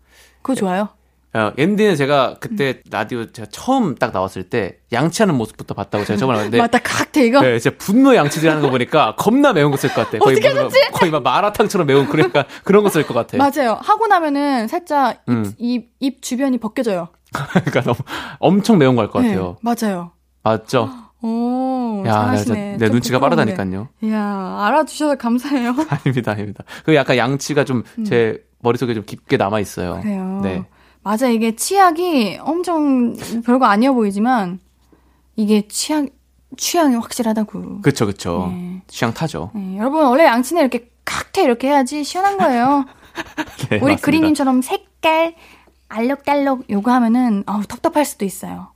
[0.42, 0.88] 그거 좋아요.
[1.32, 2.90] 어, 앤디는 제가 그때 음.
[2.90, 7.40] 라디오 제가 처음 딱 나왔을 때 양치하는 모습부터 봤다고 제가 저번에 말했는데 맞다, 칵테일 이거?
[7.40, 10.18] 네, 진짜 분노 양치질 하는 거 보니까 겁나 매운 거 쓸 것 같아.
[10.18, 13.36] 거의 어떻게 뭐, 거의 막 마라탕처럼 매운 그러니까 그런 거 쓸 것 같아.
[13.38, 13.78] 맞아요.
[13.80, 15.52] 하고 나면은 살짝 입, 음.
[15.58, 17.08] 입, 입 주변이 벗겨져요.
[17.32, 17.96] 그러니까 너무
[18.40, 19.56] 엄청 매운 거 할 것 같아요.
[19.62, 20.10] 네, 맞아요.
[20.42, 20.90] 맞죠?
[21.22, 22.76] 오, 야, 나 잘하시네.
[22.78, 23.54] 내좀 눈치가 부끄러운데.
[23.54, 23.88] 빠르다니까요.
[24.02, 25.76] 이야, 알아주셔서 감사해요.
[25.90, 26.64] 아닙니다, 아닙니다.
[26.84, 29.96] 그 약간 양치가 좀제 머릿속에 좀 깊게 남아 있어요.
[29.96, 30.00] 음.
[30.00, 30.40] 그래요.
[30.42, 30.64] 네.
[31.02, 34.60] 맞아, 이게 치약이 엄청 별거 아니어 보이지만,
[35.36, 36.08] 이게 취향,
[36.56, 37.80] 취향이 확실하다고.
[37.82, 38.48] 그쵸, 그쵸.
[38.52, 38.82] 네.
[38.86, 39.50] 취향 타죠.
[39.54, 42.84] 네, 여러분, 원래 양치는 이렇게 칵테일 이렇게 해야지 시원한 거예요.
[43.70, 44.00] 네, 우리 맞습니다.
[44.04, 45.34] 그리님처럼 색깔,
[45.88, 48.68] 알록달록 요거 하면은, 어우, 텁텁할 수도 있어요.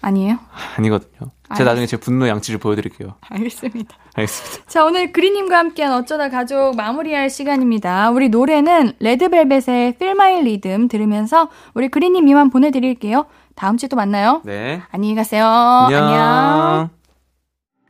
[0.00, 0.38] 아니에요?
[0.76, 1.30] 아니거든요.
[1.56, 3.14] 제가 나중에 제 분노 양치를 보여드릴게요.
[3.30, 3.96] 알겠습니다.
[4.14, 4.64] 알겠습니다.
[4.66, 8.10] 자, 오늘 그리님과 함께한 어쩌다 가족 마무리할 시간입니다.
[8.10, 13.26] 우리 노래는 레드벨벳의 Feel My Rhythm 들으면서 우리 그리님 이만 보내드릴게요.
[13.54, 14.42] 다음 주에 또 만나요.
[14.44, 14.82] 네.
[14.90, 15.44] 안녕히 가세요.
[15.46, 16.04] 안녕.
[16.04, 16.90] 안녕.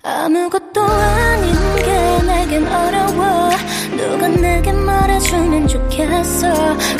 [0.02, 3.50] 아무것도 아닌 게 내겐 어려워
[3.96, 6.48] 누가 내게 말해주면 좋겠어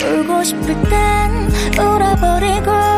[0.04, 1.48] 울고 싶을 땐
[1.78, 2.97] 울어버리고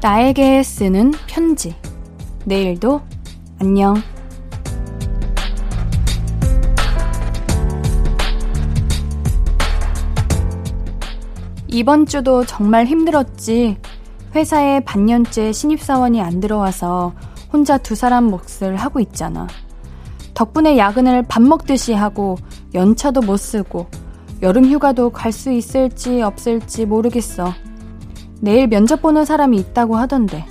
[0.00, 1.74] 나에게 쓰는 편지.
[2.44, 3.00] 내일도
[3.60, 3.96] 안녕.
[11.66, 13.76] 이번 주도 정말 힘들었지.
[14.34, 17.12] 회사에 반년째 신입사원이 안 들어와서
[17.52, 19.48] 혼자 두 사람 몫을 하고 있잖아.
[20.34, 22.36] 덕분에 야근을 밥 먹듯이 하고
[22.72, 23.88] 연차도 못 쓰고
[24.42, 27.52] 여름 휴가도 갈 수 있을지 없을지 모르겠어.
[28.40, 30.44] 내일 면접 보는 사람이 있다고 하던데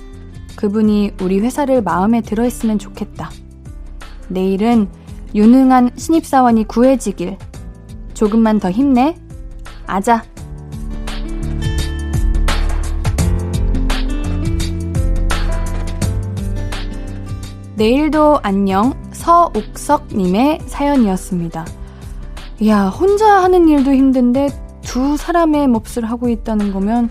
[0.56, 3.30] 그분이 우리 회사를 마음에 들어 했으면 좋겠다.
[4.28, 4.88] 내일은
[5.34, 7.38] 유능한 신입사원이 구해지길.
[8.14, 9.14] 조금만 더 힘내.
[9.86, 10.24] 아자.
[17.76, 21.64] 내일도 안녕 서옥석님의 사연이었습니다.
[22.60, 24.48] 이야, 혼자 하는 일도 힘든데
[24.82, 27.10] 두 사람의 몫을 하고 있다는 거면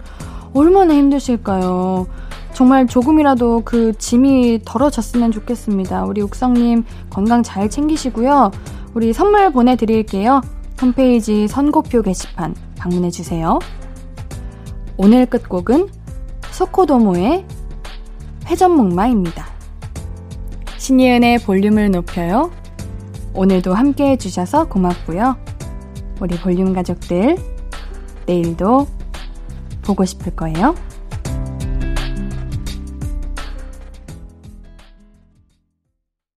[0.57, 2.07] 얼마나 힘드실까요?
[2.53, 6.05] 정말 조금이라도 그 짐이 덜어졌으면 좋겠습니다.
[6.05, 8.49] 우리 옥성님 건강 잘 챙기시고요.
[8.95, 10.41] 우리 선물 보내드릴게요.
[10.81, 13.59] 홈페이지 선곡표 게시판 방문해주세요.
[14.97, 15.89] 오늘 끝곡은
[16.49, 17.45] 소코도모의
[18.47, 19.45] 회전목마입니다.
[20.77, 22.49] 신예은의 볼륨을 높여요.
[23.35, 25.35] 오늘도 함께 해주셔서 고맙고요.
[26.19, 27.37] 우리 볼륨 가족들,
[28.25, 28.87] 내일도
[29.87, 30.75] 보고 싶을 거예요.